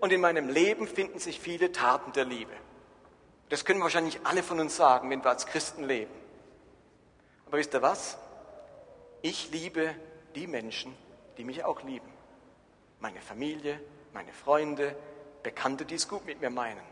und 0.00 0.12
in 0.12 0.20
meinem 0.20 0.48
Leben 0.48 0.88
finden 0.88 1.20
sich 1.20 1.38
viele 1.38 1.70
Taten 1.70 2.12
der 2.14 2.24
Liebe. 2.24 2.52
Das 3.50 3.64
können 3.64 3.82
wahrscheinlich 3.82 4.20
alle 4.24 4.42
von 4.42 4.60
uns 4.60 4.76
sagen, 4.76 5.10
wenn 5.10 5.22
wir 5.22 5.30
als 5.30 5.44
Christen 5.44 5.84
leben. 5.84 6.12
Aber 7.46 7.58
wisst 7.58 7.74
ihr 7.74 7.82
was? 7.82 8.16
Ich 9.22 9.50
liebe 9.50 9.94
die 10.36 10.46
Menschen, 10.46 10.96
die 11.36 11.44
mich 11.44 11.64
auch 11.64 11.82
lieben. 11.82 12.08
Meine 13.00 13.20
Familie, 13.20 13.80
meine 14.12 14.32
Freunde, 14.32 14.96
Bekannte, 15.42 15.84
die 15.84 15.96
es 15.96 16.08
gut 16.08 16.26
mit 16.26 16.40
mir 16.40 16.50
meinen. 16.50 16.82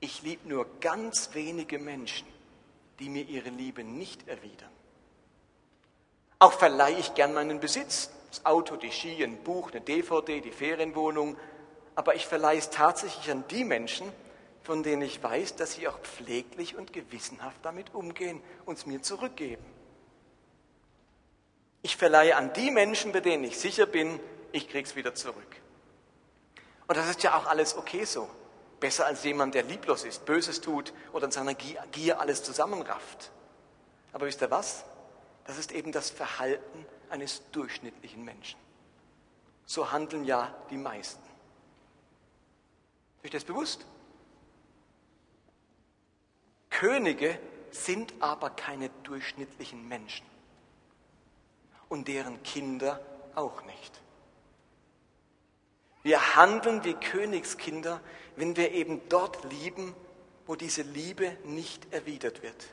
Ich 0.00 0.22
liebe 0.22 0.48
nur 0.48 0.66
ganz 0.80 1.30
wenige 1.32 1.78
Menschen, 1.78 2.26
die 2.98 3.08
mir 3.08 3.24
ihre 3.24 3.48
Liebe 3.50 3.82
nicht 3.82 4.28
erwidern. 4.28 4.70
Auch 6.38 6.52
verleihe 6.52 6.98
ich 6.98 7.14
gern 7.14 7.34
meinen 7.34 7.58
Besitz, 7.58 8.10
das 8.28 8.44
Auto, 8.44 8.76
die 8.76 8.92
Ski, 8.92 9.22
ein 9.24 9.42
Buch, 9.42 9.70
eine 9.70 9.80
DVD, 9.80 10.40
die 10.40 10.50
Ferienwohnung, 10.50 11.36
aber 11.94 12.14
ich 12.14 12.26
verleihe 12.26 12.58
es 12.58 12.70
tatsächlich 12.70 13.30
an 13.30 13.44
die 13.50 13.64
Menschen, 13.64 14.12
von 14.62 14.82
denen 14.82 15.02
ich 15.02 15.22
weiß, 15.22 15.56
dass 15.56 15.74
sie 15.74 15.88
auch 15.88 15.98
pfleglich 16.00 16.76
und 16.76 16.92
gewissenhaft 16.92 17.58
damit 17.62 17.94
umgehen 17.94 18.42
und 18.64 18.78
es 18.78 18.86
mir 18.86 19.02
zurückgeben. 19.02 19.64
Ich 21.82 21.96
verleihe 21.96 22.36
an 22.36 22.52
die 22.52 22.70
Menschen, 22.70 23.12
bei 23.12 23.20
denen 23.20 23.42
ich 23.44 23.58
sicher 23.58 23.86
bin, 23.86 24.20
ich 24.52 24.68
krieg's 24.68 24.94
wieder 24.94 25.14
zurück. 25.14 25.56
Und 26.86 26.96
das 26.96 27.08
ist 27.08 27.22
ja 27.22 27.36
auch 27.36 27.46
alles 27.46 27.76
okay 27.76 28.04
so. 28.04 28.28
Besser 28.78 29.06
als 29.06 29.24
jemand, 29.24 29.54
der 29.54 29.62
lieblos 29.64 30.04
ist, 30.04 30.24
Böses 30.24 30.60
tut 30.60 30.92
oder 31.12 31.26
in 31.26 31.32
seiner 31.32 31.54
Gier 31.54 32.20
alles 32.20 32.42
zusammenrafft. 32.42 33.30
Aber 34.12 34.26
wisst 34.26 34.42
ihr 34.42 34.50
was? 34.50 34.84
Das 35.44 35.58
ist 35.58 35.72
eben 35.72 35.90
das 35.90 36.10
Verhalten 36.10 36.86
eines 37.10 37.42
durchschnittlichen 37.50 38.24
Menschen. 38.24 38.58
So 39.66 39.90
handeln 39.90 40.24
ja 40.24 40.54
die 40.70 40.76
meisten. 40.76 41.22
Ist 43.18 43.24
euch 43.24 43.30
das 43.30 43.44
bewusst? 43.44 43.86
Könige 46.72 47.38
sind 47.70 48.12
aber 48.20 48.50
keine 48.50 48.90
durchschnittlichen 49.04 49.86
Menschen. 49.88 50.26
Und 51.88 52.08
deren 52.08 52.42
Kinder 52.42 53.00
auch 53.34 53.62
nicht. 53.64 54.00
Wir 56.02 56.34
handeln 56.34 56.82
wie 56.84 56.94
Königskinder, 56.94 58.00
wenn 58.36 58.56
wir 58.56 58.72
eben 58.72 59.00
dort 59.08 59.44
lieben, 59.52 59.94
wo 60.46 60.56
diese 60.56 60.82
Liebe 60.82 61.36
nicht 61.44 61.92
erwidert 61.92 62.42
wird. 62.42 62.66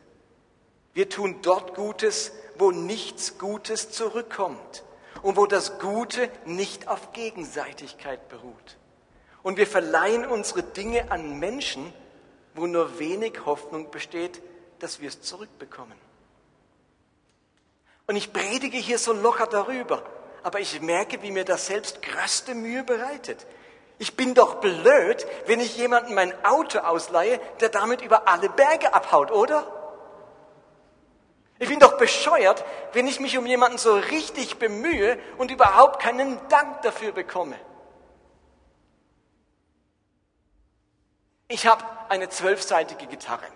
Wir 0.94 1.10
tun 1.10 1.42
dort 1.42 1.76
Gutes, 1.76 2.32
wo 2.58 2.72
nichts 2.72 3.38
Gutes 3.38 3.92
zurückkommt 3.92 4.84
und 5.22 5.38
wo 5.38 5.46
das 5.46 5.80
Gute 5.80 6.32
nicht 6.46 6.88
auf 6.88 7.14
Gegenseitigkeit 7.14 8.28
beruht. 8.30 8.78
Und 9.44 9.58
wir 9.58 9.68
verleihen 9.68 10.26
unsere 10.26 10.64
Dinge 10.64 11.12
an 11.12 11.40
Menschen, 11.40 11.94
wo 12.54 12.68
nur 12.68 13.00
wenig 13.00 13.46
Hoffnung 13.46 13.92
besteht, 13.92 14.42
dass 14.80 15.00
wir 15.00 15.10
es 15.10 15.22
zurückbekommen. 15.22 15.98
Und 18.08 18.16
ich 18.16 18.34
predige 18.34 18.78
hier 18.78 18.98
so 18.98 19.14
locker 19.14 19.48
darüber, 19.48 20.04
aber 20.42 20.60
ich 20.60 20.82
merke, 20.82 21.22
wie 21.22 21.32
mir 21.32 21.46
das 21.46 21.68
selbst 21.68 22.02
größte 22.02 22.56
Mühe 22.56 22.84
bereitet. 22.84 23.46
Ich 24.00 24.16
bin 24.16 24.34
doch 24.34 24.56
blöd, 24.56 25.28
wenn 25.46 25.60
ich 25.60 25.78
jemandem 25.78 26.16
mein 26.16 26.34
Auto 26.46 26.80
ausleihe, 26.80 27.40
der 27.60 27.70
damit 27.70 28.02
über 28.02 28.28
alle 28.28 28.50
Berge 28.50 28.94
abhaut, 28.94 29.32
oder? 29.32 29.68
Ich 31.60 31.68
bin 31.68 31.80
doch 31.80 31.98
bescheuert, 31.98 32.64
wenn 32.94 33.06
ich 33.06 33.20
mich 33.20 33.38
um 33.38 33.46
jemanden 33.46 33.78
so 33.78 33.94
richtig 33.94 34.58
bemühe 34.58 35.20
und 35.38 35.52
überhaupt 35.52 36.02
keinen 36.02 36.40
Dank 36.48 36.82
dafür 36.84 37.12
bekomme. 37.12 37.60
Ich 41.52 41.66
habe 41.66 41.84
eine 42.10 42.30
zwölfseitige 42.30 43.08
Gitarre. 43.08 43.48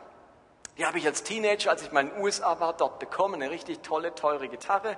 Die 0.80 0.86
habe 0.86 0.98
ich 0.98 1.06
als 1.06 1.22
Teenager, 1.22 1.70
als 1.70 1.84
ich 1.84 1.92
mal 1.92 2.02
in 2.02 2.10
den 2.10 2.24
USA 2.24 2.60
war, 2.60 2.74
dort 2.74 2.98
bekommen. 2.98 3.36
Eine 3.36 3.52
richtig 3.52 3.84
tolle, 3.84 4.16
teure 4.16 4.50
Gitarre. 4.50 4.98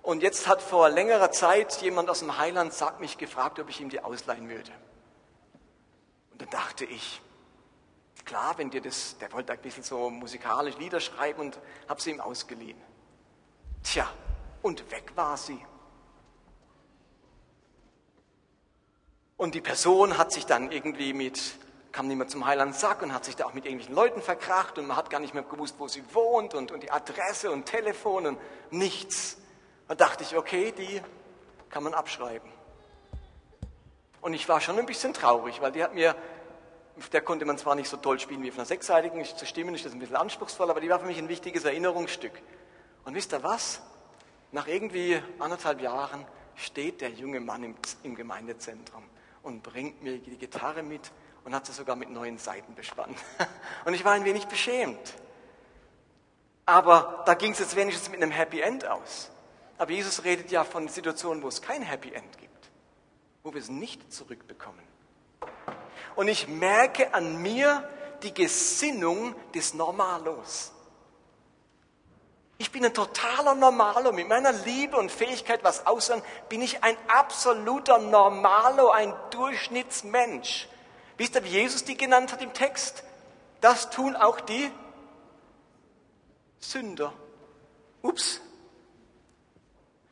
Und 0.00 0.22
jetzt 0.22 0.48
hat 0.48 0.62
vor 0.62 0.88
längerer 0.88 1.30
Zeit 1.32 1.82
jemand 1.82 2.08
aus 2.08 2.20
dem 2.20 2.38
Heiland 2.38 2.72
sagt 2.72 3.00
mich 3.00 3.18
gefragt, 3.18 3.58
ob 3.58 3.68
ich 3.68 3.78
ihm 3.82 3.90
die 3.90 4.00
ausleihen 4.00 4.48
würde. 4.48 4.70
Und 6.32 6.40
dann 6.40 6.48
dachte 6.48 6.86
ich, 6.86 7.20
klar, 8.24 8.56
wenn 8.56 8.70
dir 8.70 8.80
das, 8.80 9.18
der 9.18 9.30
wollte 9.32 9.52
ein 9.52 9.58
bisschen 9.58 9.82
so 9.82 10.08
musikalisch 10.08 10.78
Lieder 10.78 11.00
schreiben 11.00 11.40
und 11.40 11.58
habe 11.90 12.00
sie 12.00 12.10
ihm 12.10 12.22
ausgeliehen. 12.22 12.80
Tja, 13.82 14.08
und 14.62 14.90
weg 14.90 15.12
war 15.14 15.36
sie. 15.36 15.62
Und 19.36 19.54
die 19.54 19.60
Person 19.60 20.16
hat 20.16 20.32
sich 20.32 20.46
dann 20.46 20.72
irgendwie 20.72 21.12
mit 21.12 21.38
kam 21.94 22.08
niemand 22.08 22.28
zum 22.28 22.44
Heiland 22.44 22.74
Sack 22.74 23.02
und 23.02 23.14
hat 23.14 23.24
sich 23.24 23.36
da 23.36 23.44
auch 23.44 23.54
mit 23.54 23.66
irgendwelchen 23.66 23.94
Leuten 23.94 24.20
verkracht 24.20 24.78
und 24.78 24.88
man 24.88 24.96
hat 24.96 25.10
gar 25.10 25.20
nicht 25.20 25.32
mehr 25.32 25.44
gewusst, 25.44 25.76
wo 25.78 25.86
sie 25.86 26.02
wohnt 26.12 26.52
und, 26.52 26.72
und 26.72 26.82
die 26.82 26.90
Adresse 26.90 27.52
und 27.52 27.66
Telefon 27.66 28.26
und 28.26 28.38
nichts. 28.72 29.38
Da 29.86 29.94
dachte 29.94 30.24
ich, 30.24 30.36
okay, 30.36 30.72
die 30.72 31.00
kann 31.70 31.84
man 31.84 31.94
abschreiben. 31.94 32.50
Und 34.20 34.34
ich 34.34 34.48
war 34.48 34.60
schon 34.60 34.76
ein 34.76 34.86
bisschen 34.86 35.14
traurig, 35.14 35.60
weil 35.60 35.70
die 35.70 35.84
hat 35.84 35.94
mir, 35.94 36.16
der 37.12 37.20
konnte 37.20 37.44
man 37.44 37.58
zwar 37.58 37.76
nicht 37.76 37.88
so 37.88 37.96
toll 37.96 38.18
spielen 38.18 38.42
wie 38.42 38.50
auf 38.50 38.56
einer 38.56 38.64
sechsseitigen, 38.64 39.18
nicht 39.18 39.38
zu 39.38 39.46
stimmen 39.46 39.72
ist 39.76 39.84
das 39.84 39.92
ein 39.92 40.00
bisschen 40.00 40.16
anspruchsvoll, 40.16 40.70
aber 40.70 40.80
die 40.80 40.90
war 40.90 40.98
für 40.98 41.06
mich 41.06 41.18
ein 41.18 41.28
wichtiges 41.28 41.64
Erinnerungsstück. 41.64 42.32
Und 43.04 43.14
wisst 43.14 43.32
ihr 43.32 43.44
was? 43.44 43.80
Nach 44.50 44.66
irgendwie 44.66 45.22
anderthalb 45.38 45.80
Jahren 45.80 46.26
steht 46.56 47.02
der 47.02 47.10
junge 47.10 47.38
Mann 47.38 47.62
im, 47.62 47.76
im 48.02 48.16
Gemeindezentrum 48.16 49.04
und 49.44 49.62
bringt 49.62 50.02
mir 50.02 50.18
die 50.18 50.36
Gitarre 50.38 50.82
mit 50.82 51.12
und 51.44 51.54
hat 51.54 51.66
sie 51.66 51.72
sogar 51.72 51.96
mit 51.96 52.10
neuen 52.10 52.38
Seiten 52.38 52.74
bespannt. 52.74 53.18
Und 53.84 53.94
ich 53.94 54.04
war 54.04 54.12
ein 54.12 54.24
wenig 54.24 54.46
beschämt. 54.46 55.14
Aber 56.66 57.22
da 57.26 57.34
ging 57.34 57.52
es 57.52 57.58
jetzt 57.58 57.76
wenigstens 57.76 58.08
mit 58.08 58.22
einem 58.22 58.32
Happy 58.32 58.60
End 58.60 58.86
aus. 58.86 59.30
Aber 59.76 59.90
Jesus 59.90 60.24
redet 60.24 60.50
ja 60.50 60.64
von 60.64 60.88
Situationen, 60.88 61.42
wo 61.42 61.48
es 61.48 61.60
kein 61.60 61.82
Happy 61.82 62.12
End 62.12 62.38
gibt, 62.38 62.70
wo 63.42 63.52
wir 63.52 63.60
es 63.60 63.68
nicht 63.68 64.12
zurückbekommen. 64.12 64.82
Und 66.16 66.28
ich 66.28 66.48
merke 66.48 67.12
an 67.12 67.42
mir 67.42 67.86
die 68.22 68.32
Gesinnung 68.32 69.34
des 69.52 69.74
Normalos. 69.74 70.72
Ich 72.56 72.70
bin 72.70 72.84
ein 72.84 72.94
totaler 72.94 73.54
Normalo. 73.54 74.12
Mit 74.12 74.28
meiner 74.28 74.52
Liebe 74.52 74.96
und 74.96 75.10
Fähigkeit, 75.10 75.64
was 75.64 75.86
aussehen, 75.86 76.22
bin 76.48 76.62
ich 76.62 76.82
ein 76.82 76.96
absoluter 77.08 77.98
Normalo, 77.98 78.90
ein 78.90 79.12
Durchschnittsmensch. 79.30 80.68
Wisst 81.16 81.36
ihr, 81.36 81.44
wie 81.44 81.48
Jesus 81.48 81.84
die 81.84 81.96
genannt 81.96 82.32
hat 82.32 82.42
im 82.42 82.52
Text? 82.52 83.04
Das 83.60 83.90
tun 83.90 84.16
auch 84.16 84.40
die 84.40 84.70
Sünder. 86.58 87.12
Ups. 88.02 88.40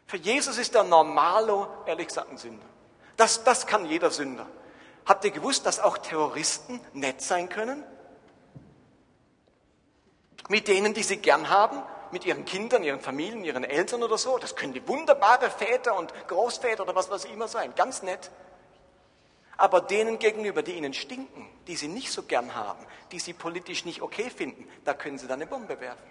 Für 0.06 0.16
Jesus 0.16 0.58
ist 0.58 0.74
der 0.74 0.84
Normalo, 0.84 1.66
ehrlich 1.86 2.08
gesagt, 2.08 2.30
ein 2.30 2.38
Sünder. 2.38 2.64
Das, 3.16 3.44
das 3.44 3.66
kann 3.66 3.86
jeder 3.86 4.10
Sünder. 4.10 4.46
Habt 5.04 5.24
ihr 5.24 5.30
gewusst, 5.30 5.66
dass 5.66 5.80
auch 5.80 5.98
Terroristen 5.98 6.80
nett 6.92 7.20
sein 7.20 7.48
können? 7.48 7.82
Mit 10.48 10.68
denen, 10.68 10.94
die 10.94 11.02
sie 11.02 11.16
gern 11.16 11.48
haben, 11.48 11.82
mit 12.12 12.24
ihren 12.26 12.44
Kindern, 12.44 12.84
ihren 12.84 13.00
Familien, 13.00 13.44
ihren 13.44 13.64
Eltern 13.64 14.02
oder 14.02 14.18
so. 14.18 14.38
Das 14.38 14.54
können 14.54 14.74
die 14.74 14.86
wunderbare 14.86 15.50
Väter 15.50 15.96
und 15.96 16.12
Großväter 16.28 16.82
oder 16.82 16.94
was 16.94 17.10
weiß 17.10 17.24
ich 17.24 17.32
immer 17.32 17.48
sein. 17.48 17.74
Ganz 17.74 18.02
nett 18.02 18.30
aber 19.56 19.80
denen 19.80 20.18
gegenüber, 20.18 20.62
die 20.62 20.72
ihnen 20.72 20.94
stinken, 20.94 21.48
die 21.66 21.76
sie 21.76 21.88
nicht 21.88 22.10
so 22.10 22.22
gern 22.22 22.54
haben, 22.54 22.84
die 23.12 23.18
sie 23.18 23.32
politisch 23.32 23.84
nicht 23.84 24.02
okay 24.02 24.30
finden, 24.30 24.68
da 24.84 24.94
können 24.94 25.18
sie 25.18 25.26
dann 25.26 25.40
eine 25.40 25.46
Bombe 25.46 25.80
werfen. 25.80 26.10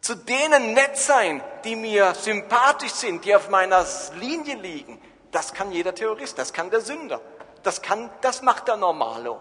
Zu 0.00 0.14
denen 0.14 0.74
nett 0.74 0.96
sein, 0.96 1.42
die 1.64 1.76
mir 1.76 2.14
sympathisch 2.14 2.92
sind, 2.92 3.24
die 3.24 3.34
auf 3.34 3.48
meiner 3.48 3.84
Linie 4.18 4.56
liegen, 4.56 5.00
das 5.30 5.52
kann 5.52 5.72
jeder 5.72 5.94
Terrorist, 5.94 6.38
das 6.38 6.52
kann 6.52 6.70
der 6.70 6.80
Sünder, 6.80 7.20
das, 7.62 7.82
kann, 7.82 8.10
das 8.20 8.42
macht 8.42 8.68
der 8.68 8.76
Normalo. 8.76 9.40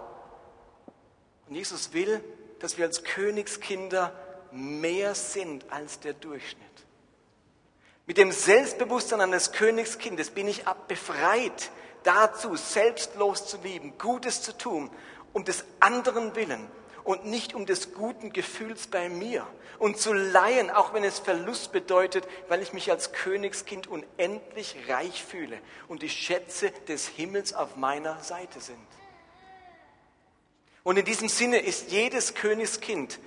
Und 1.47 1.55
Jesus 1.55 1.93
will, 1.93 2.23
dass 2.59 2.77
wir 2.77 2.85
als 2.85 3.03
Königskinder 3.03 4.13
mehr 4.51 5.15
sind 5.15 5.65
als 5.71 5.99
der 5.99 6.13
Durchschnitt. 6.13 6.65
Mit 8.05 8.17
dem 8.17 8.31
Selbstbewusstsein 8.31 9.21
eines 9.21 9.51
Königskindes 9.51 10.29
bin 10.31 10.47
ich 10.47 10.63
befreit 10.87 11.71
dazu, 12.03 12.55
selbstlos 12.55 13.47
zu 13.47 13.57
lieben, 13.57 13.97
Gutes 13.97 14.41
zu 14.41 14.57
tun, 14.57 14.89
um 15.33 15.43
des 15.45 15.65
anderen 15.79 16.35
willen 16.35 16.67
und 17.03 17.25
nicht 17.25 17.53
um 17.53 17.65
des 17.65 17.93
guten 17.93 18.33
Gefühls 18.33 18.87
bei 18.87 19.09
mir 19.09 19.47
und 19.79 19.97
zu 19.97 20.13
leihen, 20.13 20.69
auch 20.69 20.93
wenn 20.93 21.03
es 21.03 21.19
Verlust 21.19 21.71
bedeutet, 21.71 22.27
weil 22.47 22.61
ich 22.61 22.73
mich 22.73 22.91
als 22.91 23.13
Königskind 23.13 23.87
unendlich 23.87 24.75
reich 24.87 25.23
fühle 25.23 25.59
und 25.87 26.01
die 26.01 26.09
Schätze 26.09 26.71
des 26.87 27.07
Himmels 27.07 27.53
auf 27.53 27.75
meiner 27.75 28.21
Seite 28.23 28.59
sind. 28.59 28.77
Und 30.83 30.97
in 30.97 31.05
diesem 31.05 31.29
Sinne 31.29 31.59
ist 31.59 31.91
jedes 31.91 32.33
Königskind 32.33 33.19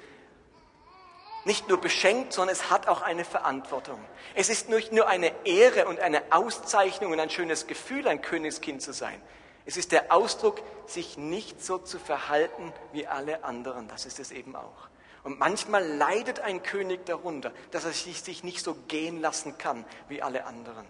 nicht 1.45 1.69
nur 1.69 1.81
beschenkt, 1.81 2.33
sondern 2.33 2.55
es 2.55 2.71
hat 2.71 2.89
auch 2.89 3.03
eine 3.03 3.25
Verantwortung. 3.25 3.99
Es 4.35 4.49
ist 4.49 4.69
nicht 4.69 4.93
nur 4.93 5.09
eine 5.09 5.33
Ehre 5.45 5.87
und 5.87 6.01
eine 6.01 6.23
Auszeichnung 6.31 7.13
und 7.13 7.21
ein 7.21 7.31
schönes 7.31 7.67
Gefühl, 7.67 8.07
ein 8.09 8.21
Königskind 8.21 8.83
zu 8.83 8.93
sein. 8.93 9.21
Es 9.67 9.77
ist 9.77 9.93
der 9.93 10.13
Ausdruck, 10.13 10.61
sich 10.87 11.17
nicht 11.17 11.63
so 11.63 11.79
zu 11.79 11.99
verhalten 11.99 12.73
wie 12.93 13.07
alle 13.07 13.45
anderen. 13.45 13.89
Das 13.89 14.07
ist 14.07 14.19
es 14.19 14.33
eben 14.33 14.57
auch. 14.57 14.89
Und 15.23 15.39
manchmal 15.39 15.87
leidet 15.87 16.41
ein 16.41 16.63
König 16.63 17.05
darunter, 17.07 17.53
dass 17.71 17.85
er 17.85 17.93
sich 17.93 18.43
nicht 18.43 18.65
so 18.65 18.75
gehen 18.89 19.21
lassen 19.21 19.59
kann 19.59 19.85
wie 20.09 20.23
alle 20.23 20.47
anderen. 20.47 20.87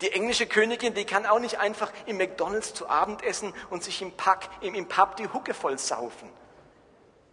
Die 0.00 0.12
englische 0.12 0.46
Königin, 0.46 0.94
die 0.94 1.04
kann 1.04 1.24
auch 1.24 1.38
nicht 1.38 1.58
einfach 1.58 1.90
im 2.06 2.18
McDonalds 2.18 2.74
zu 2.74 2.88
Abend 2.88 3.22
essen 3.22 3.54
und 3.70 3.82
sich 3.82 4.02
im, 4.02 4.12
Pack, 4.12 4.48
im, 4.60 4.74
im 4.74 4.88
Pub 4.88 5.16
die 5.16 5.28
Hucke 5.32 5.54
voll 5.54 5.78
saufen 5.78 6.30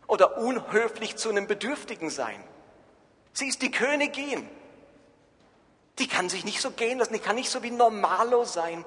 oder 0.08 0.38
unhöflich 0.38 1.16
zu 1.16 1.30
einem 1.30 1.48
Bedürftigen 1.48 2.10
sein. 2.10 2.44
Sie 3.34 3.48
ist 3.48 3.62
die 3.62 3.72
Königin. 3.72 4.48
Die 6.00 6.08
kann 6.08 6.30
sich 6.30 6.46
nicht 6.46 6.62
so 6.62 6.72
gehen 6.72 7.00
lassen, 7.00 7.14
die 7.14 7.20
kann 7.20 7.36
nicht 7.36 7.50
so 7.50 7.64
wie 7.64 7.72
Normalo 7.72 8.46
sein. 8.46 8.84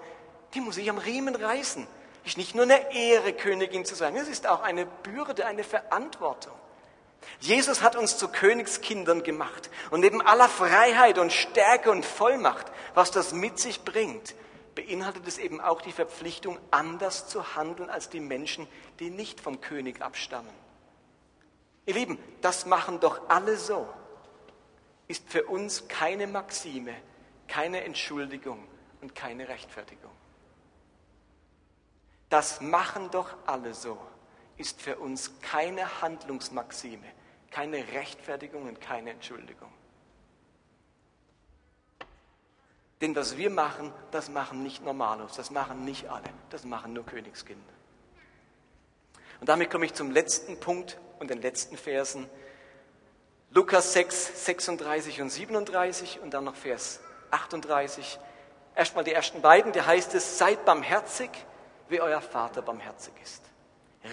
Die 0.55 0.61
muss 0.61 0.77
sich 0.77 0.91
am 0.91 0.99
Riemen 0.99 1.35
reißen. 1.35 1.87
Ist 2.25 2.37
nicht 2.37 2.55
nur 2.55 2.65
eine 2.65 2.93
Ehre, 2.93 3.33
Königin 3.33 3.85
zu 3.85 3.95
sein, 3.95 4.17
es 4.17 4.29
ist 4.29 4.49
auch 4.49 4.63
eine 4.63 4.85
Bürde, 4.85 5.47
eine 5.47 5.63
Verantwortung. 5.63 6.53
Jesus 7.41 7.83
hat 7.83 7.97
uns 7.97 8.19
zu 8.19 8.29
Königskindern 8.29 9.23
gemacht 9.23 9.71
und 9.91 10.01
neben 10.01 10.21
aller 10.23 10.49
Freiheit 10.49 11.19
und 11.19 11.33
Stärke 11.33 11.91
und 11.91 12.05
Vollmacht, 12.05 12.67
was 12.95 13.11
das 13.11 13.33
mit 13.33 13.59
sich 13.59 13.83
bringt, 13.85 14.35
beinhaltet 14.75 15.27
es 15.27 15.39
eben 15.39 15.61
auch 15.61 15.81
die 15.81 15.93
Verpflichtung, 15.93 16.59
anders 16.71 17.29
zu 17.29 17.57
handeln 17.57 17.91
als 17.91 18.11
die 18.11 18.21
Menschen, 18.21 18.67
die 18.99 19.11
nicht 19.11 19.41
vom 19.41 19.61
König 19.61 20.03
abstammen. 20.03 20.66
Ihr 21.87 21.95
Lieben, 21.95 22.19
das 22.41 22.67
machen 22.67 23.01
doch 23.01 23.29
alle 23.29 23.57
so. 23.57 23.89
Ist 25.09 25.29
für 25.29 25.45
uns 25.45 25.89
keine 25.89 26.27
Maxime, 26.27 26.95
keine 27.47 27.85
Entschuldigung 27.85 28.67
und 29.01 29.15
keine 29.15 29.49
Rechtfertigung. 29.49 30.11
Das 32.29 32.61
machen 32.61 33.11
doch 33.11 33.37
alle 33.47 33.73
so. 33.73 33.99
ist 34.57 34.81
für 34.81 34.97
uns 34.97 35.33
keine 35.41 36.01
Handlungsmaxime, 36.01 37.07
keine 37.51 37.87
Rechtfertigung 37.89 38.67
und 38.67 38.81
keine 38.81 39.11
Entschuldigung. 39.11 39.71
Denn 43.01 43.15
was 43.15 43.37
wir 43.37 43.51
machen, 43.51 43.93
das 44.11 44.31
machen 44.31 44.63
nicht 44.63 44.83
Normalos, 44.83 45.37
das 45.37 45.51
machen 45.51 45.85
nicht 45.85 46.09
alle, 46.09 46.31
das 46.49 46.65
machen 46.65 46.95
nur 46.95 47.05
Königskinder. 47.05 47.63
Und 49.41 49.49
damit 49.51 49.71
komme 49.71 49.85
ich 49.85 49.93
zum 49.93 50.11
letzten 50.11 50.59
Punkt 50.59 50.99
und 51.19 51.31
den 51.31 51.41
letzten 51.41 51.77
Versen. 51.77 52.29
Lukas 53.51 53.93
6, 53.93 54.45
36 54.45 55.21
und 55.23 55.31
37 55.31 56.21
und 56.21 56.35
dann 56.35 56.45
noch 56.45 56.57
Vers 56.57 57.01
38. 57.31 58.19
Erstmal 58.75 59.05
die 59.05 59.13
ersten 59.13 59.41
beiden, 59.41 59.73
da 59.73 59.87
heißt 59.87 60.15
es, 60.15 60.39
seid 60.39 60.65
barmherzig, 60.65 61.31
wie 61.89 62.01
euer 62.01 62.21
Vater 62.21 62.63
barmherzig 62.63 63.15
ist. 63.23 63.43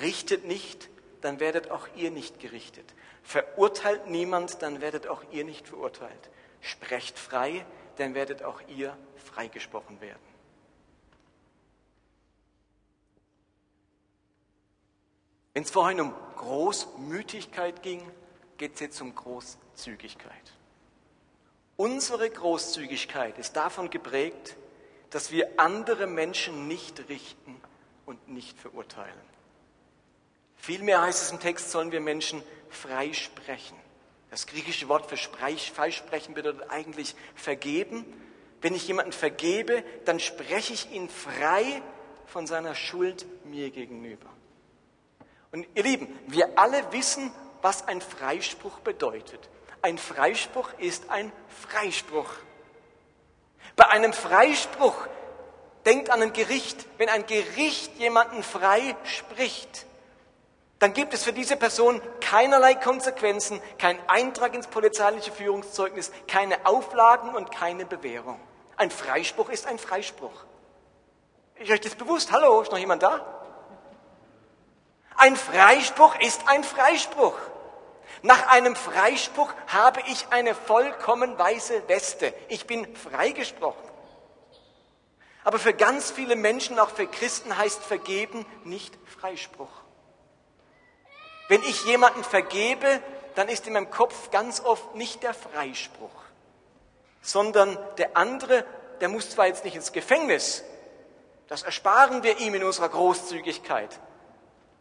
Richtet 0.01 0.45
nicht, 0.45 0.89
dann 1.21 1.39
werdet 1.39 1.71
auch 1.71 1.87
ihr 1.95 2.11
nicht 2.11 2.39
gerichtet. 2.39 2.93
Verurteilt 3.23 4.07
niemand, 4.07 4.61
dann 4.61 4.81
werdet 4.81 5.07
auch 5.07 5.23
ihr 5.31 5.43
nicht 5.43 5.67
verurteilt. 5.67 6.29
Sprecht 6.61 7.19
frei, 7.19 7.65
dann 7.97 8.13
werdet 8.13 8.43
auch 8.43 8.61
ihr 8.67 8.97
freigesprochen 9.15 10.01
werden. 10.01 10.32
Wenn 15.53 15.63
es 15.63 15.71
vorhin 15.71 16.01
um 16.01 16.13
Großmütigkeit 16.37 17.83
ging, 17.83 18.01
geht 18.57 18.75
es 18.75 18.79
jetzt 18.79 19.01
um 19.01 19.13
Großzügigkeit. 19.13 20.53
Unsere 21.77 22.29
Großzügigkeit 22.29 23.37
ist 23.37 23.55
davon 23.55 23.89
geprägt, 23.89 24.55
dass 25.09 25.31
wir 25.31 25.47
andere 25.57 26.07
Menschen 26.07 26.67
nicht 26.67 27.07
richten 27.07 27.61
und 28.05 28.29
nicht 28.29 28.57
verurteilen. 28.59 29.13
Vielmehr 30.55 31.01
heißt 31.01 31.21
es 31.21 31.31
im 31.31 31.39
Text, 31.39 31.71
sollen 31.71 31.91
wir 31.91 32.01
Menschen 32.01 32.41
freisprechen. 32.69 33.77
Das 34.31 34.47
griechische 34.47 34.87
Wort 34.87 35.07
für 35.07 35.17
freisprechen 35.17 36.33
bedeutet 36.33 36.71
eigentlich 36.71 37.15
vergeben. 37.35 38.05
Wenn 38.61 38.73
ich 38.73 38.87
jemanden 38.87 39.11
vergebe, 39.11 39.83
dann 40.05 40.19
spreche 40.19 40.73
ich 40.73 40.91
ihn 40.91 41.09
frei 41.09 41.83
von 42.25 42.47
seiner 42.47 42.73
Schuld 42.73 43.25
mir 43.45 43.69
gegenüber. 43.69 44.32
Und 45.53 45.67
ihr 45.75 45.83
Lieben, 45.83 46.07
wir 46.27 46.57
alle 46.57 46.91
wissen, 46.91 47.31
was 47.61 47.87
ein 47.87 48.01
Freispruch 48.01 48.79
bedeutet. 48.79 49.39
Ein 49.83 49.99
Freispruch 49.99 50.69
ist 50.79 51.09
ein 51.11 51.31
Freispruch. 51.47 52.29
Bei 53.75 53.87
einem 53.89 54.13
Freispruch 54.13 54.95
denkt 55.85 56.09
an 56.09 56.23
ein 56.23 56.33
Gericht. 56.33 56.87
Wenn 56.97 57.07
ein 57.07 57.27
Gericht 57.27 57.95
jemanden 57.97 58.41
frei 58.41 58.95
spricht, 59.03 59.85
dann 60.79 60.93
gibt 60.93 61.13
es 61.13 61.23
für 61.23 61.33
diese 61.33 61.55
Person 61.55 62.01
keinerlei 62.19 62.73
Konsequenzen, 62.73 63.61
kein 63.77 63.97
Eintrag 64.09 64.55
ins 64.55 64.67
polizeiliche 64.67 65.31
Führungszeugnis, 65.31 66.11
keine 66.27 66.65
Auflagen 66.65 67.35
und 67.35 67.51
keine 67.51 67.85
Bewährung. 67.85 68.39
Ein 68.75 68.89
Freispruch 68.89 69.49
ist 69.49 69.67
ein 69.67 69.77
Freispruch. 69.77 70.45
Ist 71.57 71.69
euch 71.69 71.81
das 71.81 71.93
bewusst? 71.93 72.31
Hallo, 72.31 72.61
ist 72.61 72.71
noch 72.71 72.79
jemand 72.79 73.03
da? 73.03 73.42
Ein 75.17 75.35
Freispruch 75.35 76.19
ist 76.19 76.41
ein 76.47 76.63
Freispruch. 76.63 77.35
Nach 78.21 78.47
einem 78.47 78.75
Freispruch 78.75 79.53
habe 79.67 80.01
ich 80.07 80.27
eine 80.29 80.55
vollkommen 80.55 81.37
weiße 81.37 81.87
Weste. 81.87 82.33
Ich 82.47 82.65
bin 82.67 82.95
freigesprochen. 82.95 83.89
Aber 85.43 85.59
für 85.59 85.73
ganz 85.73 86.09
viele 86.11 86.35
Menschen, 86.35 86.79
auch 86.79 86.89
für 86.89 87.05
Christen, 87.05 87.57
heißt 87.57 87.83
vergeben 87.83 88.45
nicht 88.63 88.97
Freispruch. 89.19 89.67
Wenn 91.49 91.61
ich 91.63 91.83
jemanden 91.85 92.23
vergebe, 92.23 93.01
dann 93.35 93.49
ist 93.49 93.67
in 93.67 93.73
meinem 93.73 93.89
Kopf 93.89 94.31
ganz 94.31 94.61
oft 94.61 94.95
nicht 94.95 95.23
der 95.23 95.33
Freispruch, 95.33 96.09
sondern 97.21 97.77
der 97.97 98.15
andere, 98.15 98.65
der 99.01 99.09
muss 99.09 99.31
zwar 99.31 99.47
jetzt 99.47 99.65
nicht 99.65 99.75
ins 99.75 99.91
Gefängnis, 99.91 100.63
das 101.47 101.63
ersparen 101.63 102.23
wir 102.23 102.39
ihm 102.39 102.53
in 102.55 102.63
unserer 102.63 102.89
Großzügigkeit, 102.89 103.99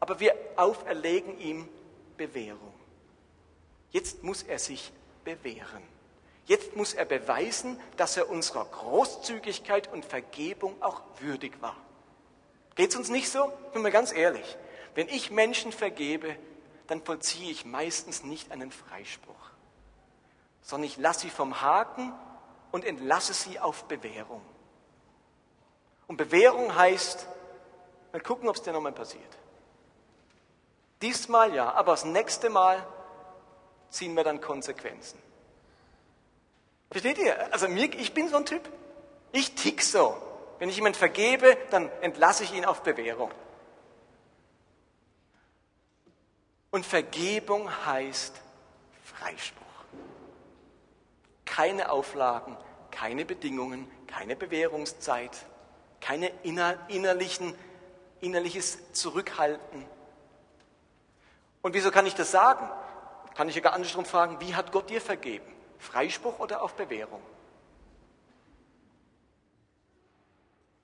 aber 0.03 0.19
wir 0.19 0.35
auferlegen 0.57 1.39
ihm 1.39 1.69
Bewährung. 2.17 2.75
Jetzt 3.93 4.25
muss 4.25 4.43
er 4.43 4.59
sich 4.59 4.93
bewähren. 5.23 5.85
Jetzt 6.47 6.75
muss 6.75 6.93
er 6.93 7.05
beweisen, 7.05 7.79
dass 7.97 8.17
er 8.17 8.29
unserer 8.29 8.65
Großzügigkeit 8.65 9.93
und 9.93 10.05
Vergebung 10.05 10.75
auch 10.83 11.03
würdig 11.21 11.63
war. 11.63 11.77
Geht 12.75 12.91
es 12.91 12.97
uns 12.97 13.11
nicht 13.11 13.31
so? 13.31 13.53
Bin 13.75 13.83
mir 13.83 13.93
ganz 13.93 14.13
ehrlich. 14.13 14.59
Wenn 14.97 15.07
ich 15.07 15.31
Menschen 15.31 15.71
vergebe, 15.71 16.35
dann 16.89 17.01
vollziehe 17.05 17.53
ich 17.53 17.65
meistens 17.65 18.25
nicht 18.25 18.51
einen 18.51 18.73
Freispruch, 18.73 19.51
sondern 20.63 20.89
ich 20.89 20.97
lasse 20.97 21.21
sie 21.21 21.31
vom 21.31 21.61
Haken 21.61 22.13
und 22.73 22.85
entlasse 22.85 23.35
sie 23.35 23.61
auf 23.61 23.85
Bewährung. 23.85 24.43
Und 26.09 26.17
Bewährung 26.17 26.75
heißt, 26.75 27.29
mal 28.11 28.21
gucken, 28.21 28.49
ob 28.49 28.57
es 28.57 28.63
dir 28.63 28.73
nochmal 28.73 28.91
passiert. 28.91 29.39
Diesmal 31.03 31.55
ja, 31.55 31.73
aber 31.73 31.93
das 31.93 32.05
nächste 32.05 32.49
Mal 32.49 32.87
ziehen 33.91 34.15
wir 34.15 34.25
dann 34.25 34.41
Konsequenzen. 34.41 35.21
Versteht 36.91 37.19
ihr? 37.19 37.53
Also 37.53 37.69
mir, 37.69 37.93
ich 37.95 38.15
bin 38.15 38.29
so 38.29 38.37
ein 38.37 38.47
Typ. 38.47 38.69
Ich 39.33 39.55
tick 39.55 39.83
so. 39.83 40.17
Wenn 40.59 40.69
ich 40.69 40.77
jemand 40.77 40.97
vergebe, 40.97 41.57
dann 41.71 41.91
entlasse 42.03 42.45
ich 42.45 42.55
ihn 42.55 42.65
auf 42.65 42.83
Bewährung. 42.83 43.31
Und 46.71 46.87
Vergebung 46.87 47.69
heißt 47.85 48.41
Freispruch. 49.03 49.67
Keine 51.45 51.91
Auflagen, 51.91 52.57
keine 52.91 53.25
Bedingungen, 53.25 53.91
keine 54.07 54.37
Bewährungszeit, 54.37 55.37
keine 56.01 56.29
inner, 56.45 56.79
innerlichen, 56.89 57.55
innerliches 58.21 58.93
Zurückhalten. 58.93 59.85
Und 61.63 61.75
wieso 61.75 61.91
kann 61.91 62.07
ich 62.07 62.15
das 62.15 62.31
sagen? 62.31 62.69
Kann 63.35 63.49
ich 63.49 63.55
sogar 63.55 63.73
andersrum 63.73 64.05
fragen, 64.05 64.41
wie 64.41 64.55
hat 64.55 64.73
Gott 64.73 64.91
dir 64.91 65.01
vergeben? 65.01 65.51
Freispruch 65.79 66.39
oder 66.39 66.63
auf 66.63 66.75
Bewährung? 66.75 67.23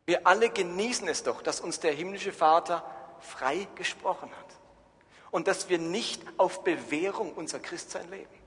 Wir 0.06 0.26
alle 0.26 0.48
genießen 0.48 1.06
es 1.08 1.22
doch, 1.22 1.42
dass 1.42 1.60
uns 1.60 1.80
der 1.80 1.92
himmlische 1.92 2.32
Vater 2.32 2.82
frei 3.20 3.68
gesprochen 3.74 4.30
hat 4.30 4.46
und 5.30 5.46
dass 5.48 5.68
wir 5.68 5.78
nicht 5.78 6.22
auf 6.38 6.64
Bewährung 6.64 7.34
unser 7.34 7.58
Christsein 7.58 8.08
leben. 8.10 8.38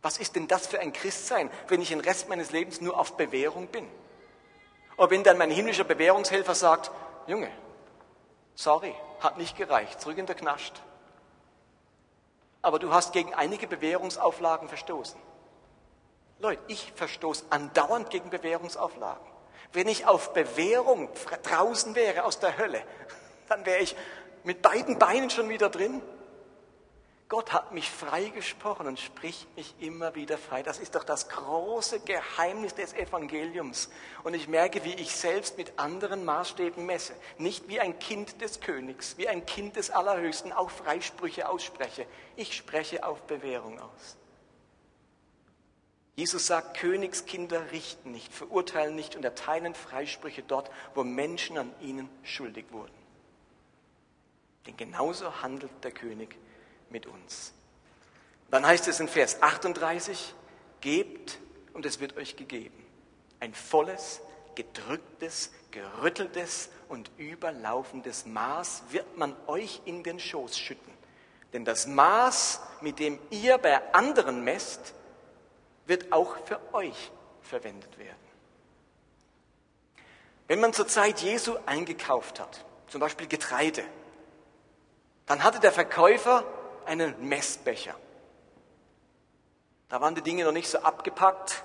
Was 0.00 0.18
ist 0.18 0.34
denn 0.34 0.48
das 0.48 0.66
für 0.66 0.80
ein 0.80 0.92
Christsein, 0.92 1.48
wenn 1.68 1.80
ich 1.80 1.90
den 1.90 2.00
Rest 2.00 2.28
meines 2.28 2.50
Lebens 2.50 2.80
nur 2.80 2.98
auf 2.98 3.16
Bewährung 3.16 3.68
bin? 3.68 3.88
Oder 4.96 5.10
wenn 5.10 5.22
dann 5.22 5.38
mein 5.38 5.50
himmlischer 5.50 5.84
Bewährungshelfer 5.84 6.56
sagt, 6.56 6.90
Junge, 7.28 7.50
sorry, 8.56 8.94
hat 9.20 9.38
nicht 9.38 9.56
gereicht, 9.56 10.00
zurück 10.00 10.18
in 10.18 10.26
der 10.26 10.34
Knast. 10.34 10.82
Aber 12.62 12.78
du 12.78 12.92
hast 12.92 13.12
gegen 13.12 13.34
einige 13.34 13.66
Bewährungsauflagen 13.66 14.68
verstoßen. 14.68 15.20
Leute, 16.38 16.62
ich 16.68 16.92
verstoße 16.94 17.44
andauernd 17.50 18.10
gegen 18.10 18.30
Bewährungsauflagen. 18.30 19.26
Wenn 19.72 19.88
ich 19.88 20.06
auf 20.06 20.32
Bewährung 20.32 21.08
draußen 21.42 21.94
wäre 21.94 22.24
aus 22.24 22.38
der 22.38 22.58
Hölle, 22.58 22.82
dann 23.48 23.66
wäre 23.66 23.80
ich 23.80 23.96
mit 24.44 24.62
beiden 24.62 24.98
Beinen 24.98 25.30
schon 25.30 25.48
wieder 25.48 25.70
drin. 25.70 26.02
Gott 27.32 27.54
hat 27.54 27.72
mich 27.72 27.90
freigesprochen 27.90 28.86
und 28.86 29.00
spricht 29.00 29.56
mich 29.56 29.74
immer 29.80 30.14
wieder 30.14 30.36
frei. 30.36 30.62
Das 30.62 30.78
ist 30.78 30.94
doch 30.94 31.02
das 31.02 31.30
große 31.30 32.00
Geheimnis 32.00 32.74
des 32.74 32.92
Evangeliums. 32.92 33.88
Und 34.22 34.34
ich 34.34 34.48
merke, 34.48 34.84
wie 34.84 34.92
ich 34.92 35.16
selbst 35.16 35.56
mit 35.56 35.78
anderen 35.78 36.26
Maßstäben 36.26 36.84
messe. 36.84 37.14
Nicht 37.38 37.68
wie 37.68 37.80
ein 37.80 37.98
Kind 37.98 38.42
des 38.42 38.60
Königs, 38.60 39.16
wie 39.16 39.28
ein 39.28 39.46
Kind 39.46 39.76
des 39.76 39.88
Allerhöchsten 39.88 40.52
auch 40.52 40.68
Freisprüche 40.68 41.48
ausspreche. 41.48 42.04
Ich 42.36 42.54
spreche 42.54 43.02
auf 43.02 43.22
Bewährung 43.22 43.80
aus. 43.80 44.18
Jesus 46.14 46.46
sagt, 46.46 46.76
Königskinder 46.76 47.70
richten 47.70 48.12
nicht, 48.12 48.30
verurteilen 48.30 48.94
nicht 48.94 49.16
und 49.16 49.24
erteilen 49.24 49.74
Freisprüche 49.74 50.42
dort, 50.42 50.70
wo 50.94 51.02
Menschen 51.02 51.56
an 51.56 51.72
ihnen 51.80 52.10
schuldig 52.24 52.66
wurden. 52.72 52.92
Denn 54.66 54.76
genauso 54.76 55.40
handelt 55.40 55.72
der 55.82 55.92
König 55.92 56.36
mit 56.92 57.06
uns. 57.06 57.52
Dann 58.50 58.66
heißt 58.66 58.86
es 58.86 59.00
in 59.00 59.08
Vers 59.08 59.42
38, 59.42 60.34
gebt 60.80 61.38
und 61.72 61.86
es 61.86 62.00
wird 62.00 62.16
euch 62.16 62.36
gegeben. 62.36 62.84
Ein 63.40 63.54
volles, 63.54 64.20
gedrücktes, 64.54 65.50
gerütteltes 65.70 66.68
und 66.88 67.10
überlaufendes 67.16 68.26
Maß 68.26 68.84
wird 68.90 69.16
man 69.16 69.34
euch 69.46 69.80
in 69.86 70.02
den 70.02 70.20
Schoß 70.20 70.58
schütten. 70.58 70.92
Denn 71.52 71.64
das 71.64 71.86
Maß, 71.86 72.60
mit 72.82 72.98
dem 72.98 73.18
ihr 73.30 73.58
bei 73.58 73.94
anderen 73.94 74.44
messt, 74.44 74.94
wird 75.86 76.12
auch 76.12 76.36
für 76.46 76.60
euch 76.74 77.10
verwendet 77.40 77.98
werden. 77.98 78.16
Wenn 80.46 80.60
man 80.60 80.72
zur 80.72 80.88
Zeit 80.88 81.20
Jesu 81.20 81.56
eingekauft 81.66 82.38
hat, 82.40 82.64
zum 82.88 83.00
Beispiel 83.00 83.26
Getreide, 83.26 83.84
Dann 85.24 85.44
hatte 85.44 85.60
der 85.60 85.72
Verkäufer 85.72 86.44
einen 86.86 87.28
Messbecher. 87.28 87.94
Da 89.88 90.00
waren 90.00 90.14
die 90.14 90.22
Dinge 90.22 90.44
noch 90.44 90.52
nicht 90.52 90.68
so 90.68 90.78
abgepackt, 90.78 91.64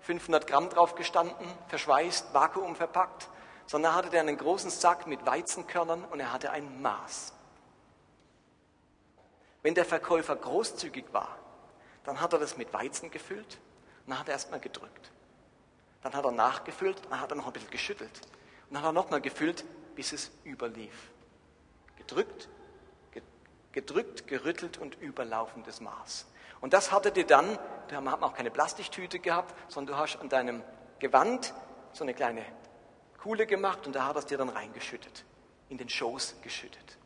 500 0.00 0.46
Gramm 0.46 0.70
drauf 0.70 0.94
gestanden, 0.94 1.46
verschweißt, 1.68 2.32
Vakuum 2.32 2.76
verpackt, 2.76 3.28
sondern 3.66 3.94
hatte 3.94 4.14
er 4.14 4.22
einen 4.22 4.38
großen 4.38 4.70
Sack 4.70 5.06
mit 5.06 5.26
Weizenkörnern 5.26 6.04
und 6.04 6.20
er 6.20 6.32
hatte 6.32 6.50
ein 6.50 6.80
Maß. 6.80 7.34
Wenn 9.62 9.74
der 9.74 9.84
Verkäufer 9.84 10.34
großzügig 10.36 11.12
war, 11.12 11.36
dann 12.04 12.20
hat 12.20 12.32
er 12.32 12.38
das 12.38 12.56
mit 12.56 12.72
Weizen 12.72 13.10
gefüllt 13.10 13.58
und 14.06 14.12
dann 14.12 14.20
hat 14.20 14.28
er 14.28 14.32
erstmal 14.32 14.60
gedrückt. 14.60 15.12
Dann 16.02 16.14
hat 16.14 16.24
er 16.24 16.32
nachgefüllt, 16.32 17.02
dann 17.10 17.20
hat 17.20 17.30
er 17.30 17.36
noch 17.36 17.46
ein 17.46 17.52
bisschen 17.52 17.70
geschüttelt. 17.70 18.20
Und 18.68 18.74
dann 18.74 18.82
hat 18.82 18.90
er 18.90 18.92
nochmal 18.92 19.20
gefüllt, 19.20 19.64
bis 19.94 20.12
es 20.12 20.30
überlief. 20.44 21.10
Gedrückt, 21.96 22.48
gedrückt, 23.72 24.26
gerüttelt 24.26 24.78
und 24.78 25.00
überlaufendes 25.00 25.80
Maß. 25.80 26.26
Und 26.60 26.72
das 26.72 26.90
hattet 26.90 27.16
ihr 27.16 27.26
dann, 27.26 27.58
da 27.88 27.96
haben 27.96 28.22
auch 28.22 28.34
keine 28.34 28.50
Plastiktüte 28.50 29.18
gehabt, 29.18 29.54
sondern 29.70 29.96
du 29.96 30.02
hast 30.02 30.16
an 30.16 30.28
deinem 30.28 30.62
Gewand 30.98 31.54
so 31.92 32.04
eine 32.04 32.14
kleine 32.14 32.44
Kuhle 33.22 33.46
gemacht 33.46 33.86
und 33.86 33.94
da 33.94 34.06
hat 34.06 34.16
es 34.16 34.26
dir 34.26 34.38
dann 34.38 34.48
reingeschüttet, 34.48 35.24
in 35.68 35.78
den 35.78 35.88
Schoß 35.88 36.36
geschüttet. 36.42 36.98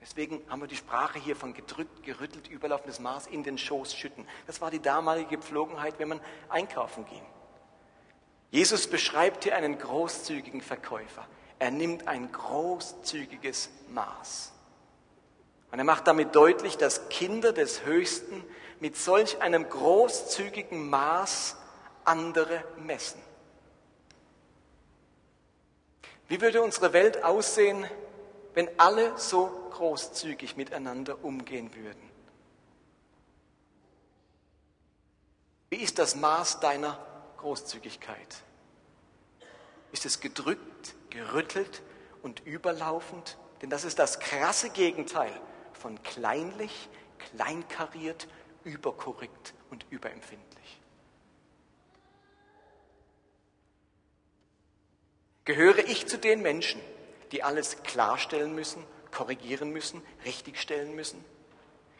Deswegen 0.00 0.40
haben 0.48 0.60
wir 0.60 0.68
die 0.68 0.76
Sprache 0.76 1.18
hier 1.18 1.34
von 1.34 1.52
gedrückt, 1.52 2.04
gerüttelt, 2.04 2.48
überlaufendes 2.48 3.00
Maß 3.00 3.26
in 3.26 3.42
den 3.42 3.58
Schoß 3.58 3.96
schütten. 3.96 4.26
Das 4.46 4.60
war 4.60 4.70
die 4.70 4.80
damalige 4.80 5.30
Gepflogenheit, 5.30 5.98
wenn 5.98 6.08
man 6.08 6.20
einkaufen 6.48 7.04
ging. 7.06 7.22
Jesus 8.50 8.86
beschreibt 8.86 9.42
hier 9.42 9.56
einen 9.56 9.78
großzügigen 9.78 10.60
Verkäufer. 10.60 11.26
Er 11.58 11.72
nimmt 11.72 12.06
ein 12.06 12.30
großzügiges 12.30 13.70
Maß. 13.88 14.52
Und 15.70 15.78
er 15.78 15.84
macht 15.84 16.06
damit 16.06 16.34
deutlich, 16.34 16.76
dass 16.78 17.08
Kinder 17.08 17.52
des 17.52 17.84
Höchsten 17.84 18.44
mit 18.80 18.96
solch 18.96 19.40
einem 19.40 19.68
großzügigen 19.68 20.88
Maß 20.88 21.56
andere 22.04 22.64
messen. 22.78 23.20
Wie 26.28 26.40
würde 26.40 26.62
unsere 26.62 26.92
Welt 26.92 27.24
aussehen, 27.24 27.86
wenn 28.54 28.68
alle 28.78 29.16
so 29.18 29.46
großzügig 29.72 30.56
miteinander 30.56 31.24
umgehen 31.24 31.74
würden? 31.74 32.10
Wie 35.68 35.76
ist 35.76 35.98
das 35.98 36.16
Maß 36.16 36.60
deiner 36.60 36.98
Großzügigkeit? 37.38 38.42
Ist 39.92 40.06
es 40.06 40.20
gedrückt, 40.20 40.94
gerüttelt 41.10 41.82
und 42.22 42.40
überlaufend? 42.46 43.36
Denn 43.62 43.70
das 43.70 43.84
ist 43.84 43.98
das 43.98 44.20
krasse 44.20 44.70
Gegenteil 44.70 45.32
von 45.86 46.02
kleinlich, 46.02 46.88
kleinkariert, 47.16 48.26
überkorrekt 48.64 49.54
und 49.70 49.86
überempfindlich. 49.90 50.80
Gehöre 55.44 55.78
ich 55.78 56.08
zu 56.08 56.18
den 56.18 56.42
Menschen, 56.42 56.80
die 57.30 57.44
alles 57.44 57.84
klarstellen 57.84 58.52
müssen, 58.52 58.82
korrigieren 59.12 59.70
müssen, 59.70 60.02
richtigstellen 60.24 60.96
müssen? 60.96 61.24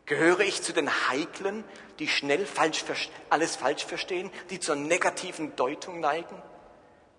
Gehöre 0.05 0.41
ich 0.41 0.63
zu 0.63 0.73
den 0.73 0.91
Heiklen, 1.09 1.63
die 2.01 2.09
schnell 2.09 2.45
falsch, 2.45 2.85
alles 3.31 3.55
falsch 3.55 3.85
verstehen, 3.85 4.33
die 4.51 4.59
zur 4.59 4.75
negativen 4.75 5.55
Deutung 5.55 6.01
neigen? 6.01 6.43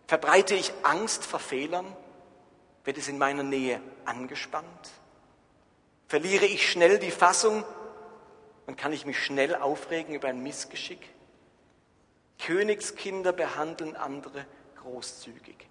Verbreite 0.05 0.55
ich 0.55 0.73
Angst 0.83 1.23
vor 1.23 1.39
Fehlern? 1.39 1.95
Wird 2.83 2.97
es 2.97 3.07
in 3.07 3.17
meiner 3.17 3.43
Nähe 3.43 3.79
angespannt? 4.03 4.91
Verliere 6.07 6.45
ich 6.45 6.69
schnell 6.69 6.99
die 6.99 7.11
Fassung 7.11 7.65
und 8.65 8.77
kann 8.77 8.93
ich 8.93 9.05
mich 9.05 9.23
schnell 9.23 9.55
aufregen 9.55 10.15
über 10.15 10.29
ein 10.29 10.41
Missgeschick? 10.41 11.13
Königskinder 12.39 13.33
behandeln 13.33 13.95
andere 13.95 14.45
großzügig. 14.77 15.67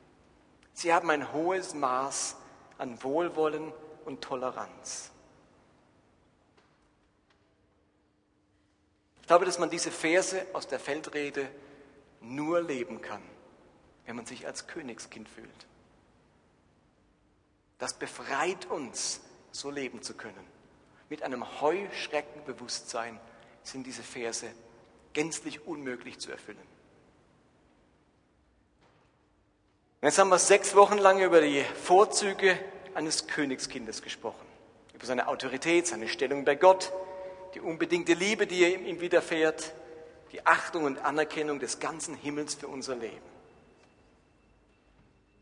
Sie 0.75 0.93
haben 0.93 1.09
ein 1.11 1.33
hohes 1.33 1.75
Maß 1.75 2.37
an 2.77 3.03
Wohlwollen 3.03 3.73
und 4.05 4.23
Toleranz. 4.23 5.11
Ich 9.23 9.27
glaube, 9.27 9.47
dass 9.47 9.59
man 9.59 9.71
diese 9.71 9.91
Verse 9.91 10.47
aus 10.53 10.69
der 10.69 10.79
Feldrede 10.79 11.49
nur 12.21 12.61
leben 12.61 13.01
kann, 13.01 13.23
wenn 14.05 14.17
man 14.17 14.27
sich 14.27 14.47
als 14.47 14.67
Königskind 14.67 15.29
fühlt. 15.29 15.67
Das 17.79 17.95
befreit 17.95 18.67
uns, 18.67 19.21
so 19.59 19.71
leben 19.71 20.03
zu 20.03 20.15
können. 20.15 20.47
Mit 21.09 21.23
einem 21.23 21.61
Heuschreckenbewusstsein 21.61 23.19
sind 23.63 23.87
diese 23.87 24.03
Verse 24.03 24.47
gänzlich 25.13 25.67
unmöglich 25.67 26.19
zu 26.19 26.31
erfüllen. 26.31 26.59
jetzt 30.03 30.19
haben 30.19 30.29
wir 30.29 30.39
sechs 30.39 30.77
Wochen 30.77 30.99
lang 30.99 31.21
über 31.21 31.41
die 31.41 31.65
Vorzüge 31.83 32.59
eines 32.95 33.27
Königskindes 33.27 34.03
gesprochen. 34.03 34.47
Über 34.95 35.05
seine 35.05 35.27
Autorität, 35.27 35.87
seine 35.87 36.07
Stellung 36.07 36.45
bei 36.45 36.55
Gott, 36.55 36.93
die 37.55 37.61
unbedingte 37.61 38.15
Liebe, 38.15 38.47
die 38.47 38.65
ihm 38.65 39.01
widerfährt, 39.01 39.73
die 40.33 40.47
Achtung 40.47 40.85
und 40.85 40.99
Anerkennung 40.99 41.59
des 41.59 41.81
ganzen 41.81 42.15
Himmels 42.15 42.55
für 42.55 42.69
unser 42.69 42.95
Leben. 42.95 43.36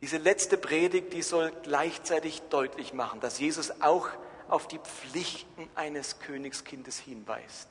Diese 0.05 0.19
letzte 0.19 0.59
Predigt, 0.59 1.15
die 1.15 1.23
soll 1.23 1.51
gleichzeitig 1.63 2.43
deutlich 2.51 2.93
machen, 2.93 3.21
dass 3.21 3.39
Jesus 3.39 3.81
auch 3.81 4.11
auf 4.51 4.69
die 4.69 4.79
Pflichten 4.79 5.67
eines 5.75 6.19
Königskindes 6.19 6.99
hinweist. 6.99 7.71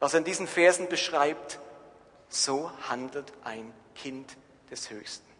Was 0.00 0.14
er 0.14 0.20
in 0.20 0.24
diesen 0.24 0.46
Versen 0.46 0.88
beschreibt, 0.88 1.58
so 2.30 2.72
handelt 2.88 3.30
ein 3.44 3.74
Kind 3.94 4.38
des 4.70 4.88
Höchsten. 4.88 5.30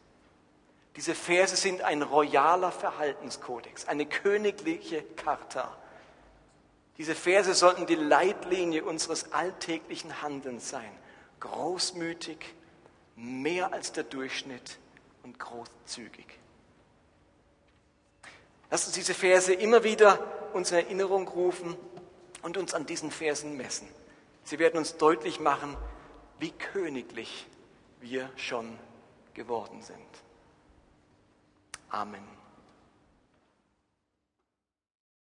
Diese 0.96 1.14
Verse 1.14 1.56
sind 1.56 1.80
ein 1.80 2.02
royaler 2.02 2.70
Verhaltenskodex, 2.70 3.88
eine 3.88 4.04
königliche 4.04 5.02
Charta. 5.16 5.74
Diese 6.98 7.14
Verse 7.14 7.54
sollten 7.54 7.86
die 7.86 7.94
Leitlinie 7.94 8.84
unseres 8.84 9.32
alltäglichen 9.32 10.20
Handelns 10.20 10.68
sein. 10.68 10.92
Großmütig, 11.40 12.54
mehr 13.16 13.72
als 13.72 13.92
der 13.92 14.04
Durchschnitt 14.04 14.76
und 15.22 15.38
großzügig. 15.38 16.26
Lass 18.70 18.86
uns 18.86 18.94
diese 18.94 19.14
Verse 19.14 19.52
immer 19.52 19.84
wieder 19.84 20.18
uns 20.54 20.70
in 20.70 20.78
Erinnerung 20.78 21.28
rufen 21.28 21.76
und 22.42 22.56
uns 22.56 22.74
an 22.74 22.86
diesen 22.86 23.10
Versen 23.10 23.56
messen. 23.56 23.88
Sie 24.44 24.58
werden 24.58 24.78
uns 24.78 24.96
deutlich 24.96 25.40
machen, 25.40 25.76
wie 26.38 26.50
königlich 26.50 27.46
wir 28.00 28.30
schon 28.36 28.78
geworden 29.34 29.82
sind. 29.82 29.98
Amen. 31.90 32.41